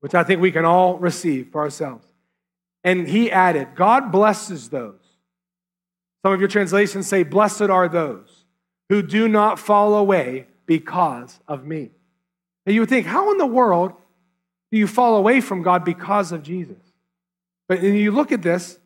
which 0.00 0.14
I 0.14 0.24
think 0.24 0.40
we 0.40 0.52
can 0.52 0.64
all 0.64 0.98
receive 0.98 1.50
for 1.52 1.60
ourselves. 1.60 2.06
And 2.82 3.06
he 3.06 3.30
added, 3.30 3.74
God 3.74 4.10
blesses 4.10 4.70
those. 4.70 5.00
Some 6.22 6.32
of 6.32 6.40
your 6.40 6.48
translations 6.48 7.06
say, 7.06 7.22
Blessed 7.22 7.62
are 7.62 7.88
those 7.88 8.39
who 8.90 9.02
do 9.02 9.28
not 9.28 9.58
fall 9.58 9.94
away 9.94 10.46
because 10.66 11.38
of 11.48 11.64
me. 11.64 11.90
And 12.66 12.74
you 12.74 12.82
would 12.82 12.90
think, 12.90 13.06
how 13.06 13.30
in 13.30 13.38
the 13.38 13.46
world 13.46 13.92
do 14.70 14.78
you 14.78 14.86
fall 14.86 15.16
away 15.16 15.40
from 15.40 15.62
God 15.62 15.84
because 15.84 16.32
of 16.32 16.42
Jesus? 16.42 16.76
But 17.68 17.82
you 17.82 18.10
look 18.10 18.32
at 18.32 18.42
this, 18.42 18.78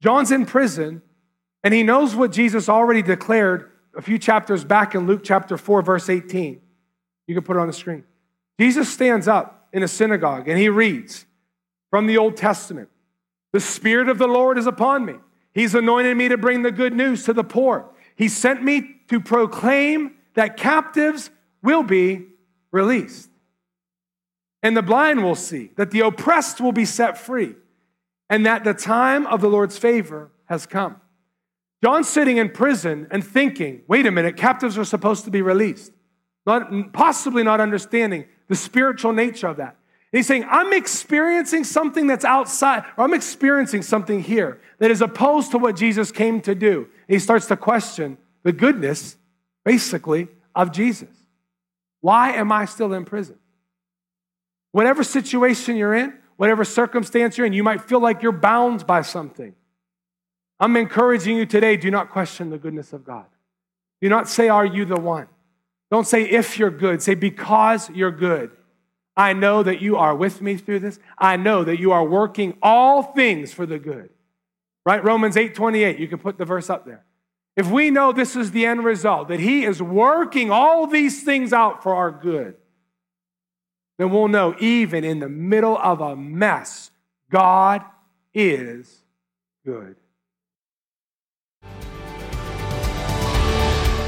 John's 0.00 0.30
in 0.30 0.46
prison, 0.46 1.02
and 1.64 1.74
he 1.74 1.82
knows 1.82 2.14
what 2.14 2.30
Jesus 2.30 2.68
already 2.68 3.02
declared 3.02 3.70
a 3.96 4.00
few 4.00 4.16
chapters 4.16 4.64
back 4.64 4.94
in 4.94 5.06
Luke 5.08 5.22
chapter 5.24 5.58
4, 5.58 5.82
verse 5.82 6.08
18. 6.08 6.60
You 7.26 7.34
can 7.34 7.42
put 7.42 7.56
it 7.56 7.60
on 7.60 7.66
the 7.66 7.72
screen. 7.72 8.04
Jesus 8.60 8.88
stands 8.88 9.26
up 9.26 9.68
in 9.72 9.82
a 9.82 9.88
synagogue 9.88 10.48
and 10.48 10.58
he 10.58 10.68
reads 10.68 11.26
from 11.90 12.06
the 12.06 12.16
Old 12.16 12.36
Testament 12.36 12.90
The 13.52 13.60
Spirit 13.60 14.08
of 14.08 14.18
the 14.18 14.28
Lord 14.28 14.56
is 14.56 14.66
upon 14.66 15.04
me. 15.04 15.14
He's 15.52 15.74
anointed 15.74 16.16
me 16.16 16.28
to 16.28 16.38
bring 16.38 16.62
the 16.62 16.70
good 16.70 16.94
news 16.94 17.24
to 17.24 17.32
the 17.32 17.44
poor. 17.44 17.86
He 18.14 18.28
sent 18.28 18.62
me 18.62 18.96
to 19.12 19.20
proclaim 19.20 20.14
that 20.34 20.56
captives 20.56 21.28
will 21.62 21.82
be 21.82 22.26
released, 22.70 23.28
and 24.62 24.74
the 24.74 24.82
blind 24.82 25.22
will 25.22 25.34
see, 25.34 25.70
that 25.76 25.90
the 25.90 26.00
oppressed 26.00 26.62
will 26.62 26.72
be 26.72 26.86
set 26.86 27.18
free, 27.18 27.54
and 28.30 28.46
that 28.46 28.64
the 28.64 28.72
time 28.72 29.26
of 29.26 29.42
the 29.42 29.48
Lord's 29.48 29.76
favor 29.76 30.30
has 30.46 30.64
come. 30.64 30.96
John's 31.84 32.08
sitting 32.08 32.38
in 32.38 32.48
prison 32.48 33.06
and 33.10 33.22
thinking, 33.22 33.82
wait 33.86 34.06
a 34.06 34.10
minute, 34.10 34.38
captives 34.38 34.78
are 34.78 34.84
supposed 34.84 35.26
to 35.26 35.30
be 35.30 35.42
released. 35.42 35.92
Not, 36.46 36.94
possibly 36.94 37.42
not 37.42 37.60
understanding 37.60 38.24
the 38.48 38.54
spiritual 38.54 39.12
nature 39.12 39.48
of 39.48 39.58
that. 39.58 39.76
And 40.12 40.18
he's 40.18 40.26
saying, 40.26 40.46
I'm 40.48 40.72
experiencing 40.72 41.64
something 41.64 42.06
that's 42.06 42.24
outside, 42.24 42.84
or 42.96 43.04
I'm 43.04 43.12
experiencing 43.12 43.82
something 43.82 44.22
here 44.22 44.58
that 44.78 44.90
is 44.90 45.02
opposed 45.02 45.50
to 45.50 45.58
what 45.58 45.76
Jesus 45.76 46.10
came 46.10 46.40
to 46.42 46.54
do. 46.54 46.88
And 47.08 47.14
he 47.14 47.18
starts 47.18 47.46
to 47.46 47.56
question 47.58 48.16
the 48.42 48.52
goodness, 48.52 49.16
basically, 49.64 50.28
of 50.54 50.72
Jesus. 50.72 51.08
Why 52.00 52.32
am 52.32 52.52
I 52.52 52.64
still 52.64 52.92
in 52.92 53.04
prison? 53.04 53.38
Whatever 54.72 55.04
situation 55.04 55.76
you're 55.76 55.94
in, 55.94 56.14
whatever 56.36 56.64
circumstance 56.64 57.38
you're 57.38 57.46
in, 57.46 57.52
you 57.52 57.62
might 57.62 57.82
feel 57.82 58.00
like 58.00 58.22
you're 58.22 58.32
bound 58.32 58.86
by 58.86 59.02
something. 59.02 59.54
I'm 60.58 60.76
encouraging 60.76 61.36
you 61.36 61.46
today 61.46 61.76
do 61.76 61.90
not 61.90 62.10
question 62.10 62.50
the 62.50 62.58
goodness 62.58 62.92
of 62.92 63.04
God. 63.04 63.26
Do 64.00 64.08
not 64.08 64.28
say, 64.28 64.48
Are 64.48 64.66
you 64.66 64.84
the 64.84 65.00
one? 65.00 65.28
Don't 65.90 66.06
say, 66.06 66.22
If 66.22 66.58
you're 66.58 66.70
good. 66.70 67.02
Say, 67.02 67.14
Because 67.14 67.90
you're 67.90 68.10
good. 68.10 68.50
I 69.16 69.34
know 69.34 69.62
that 69.62 69.82
you 69.82 69.96
are 69.96 70.16
with 70.16 70.40
me 70.40 70.56
through 70.56 70.80
this. 70.80 70.98
I 71.18 71.36
know 71.36 71.64
that 71.64 71.78
you 71.78 71.92
are 71.92 72.04
working 72.04 72.56
all 72.62 73.02
things 73.02 73.52
for 73.52 73.66
the 73.66 73.78
good. 73.78 74.10
Right? 74.86 75.04
Romans 75.04 75.36
8 75.36 75.54
28. 75.54 75.98
You 75.98 76.08
can 76.08 76.18
put 76.18 76.38
the 76.38 76.44
verse 76.44 76.70
up 76.70 76.86
there. 76.86 77.04
If 77.56 77.70
we 77.70 77.90
know 77.90 78.12
this 78.12 78.34
is 78.34 78.52
the 78.52 78.64
end 78.66 78.84
result, 78.84 79.28
that 79.28 79.40
He 79.40 79.64
is 79.64 79.82
working 79.82 80.50
all 80.50 80.86
these 80.86 81.22
things 81.22 81.52
out 81.52 81.82
for 81.82 81.94
our 81.94 82.10
good, 82.10 82.56
then 83.98 84.10
we'll 84.10 84.28
know 84.28 84.54
even 84.58 85.04
in 85.04 85.18
the 85.18 85.28
middle 85.28 85.76
of 85.76 86.00
a 86.00 86.16
mess, 86.16 86.90
God 87.30 87.82
is 88.32 89.02
good. 89.64 89.96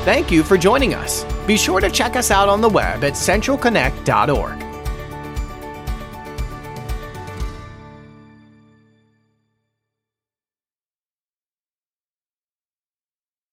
Thank 0.05 0.31
you 0.31 0.43
for 0.43 0.59
joining 0.59 0.95
us. 0.95 1.25
Be 1.47 1.57
sure 1.57 1.81
to 1.81 1.91
check 1.91 2.17
us 2.17 2.31
out 2.31 2.49
on 2.49 2.61
the 2.61 2.69
web 2.69 3.05
at 3.05 3.15
centralconnect.org. 3.15 4.64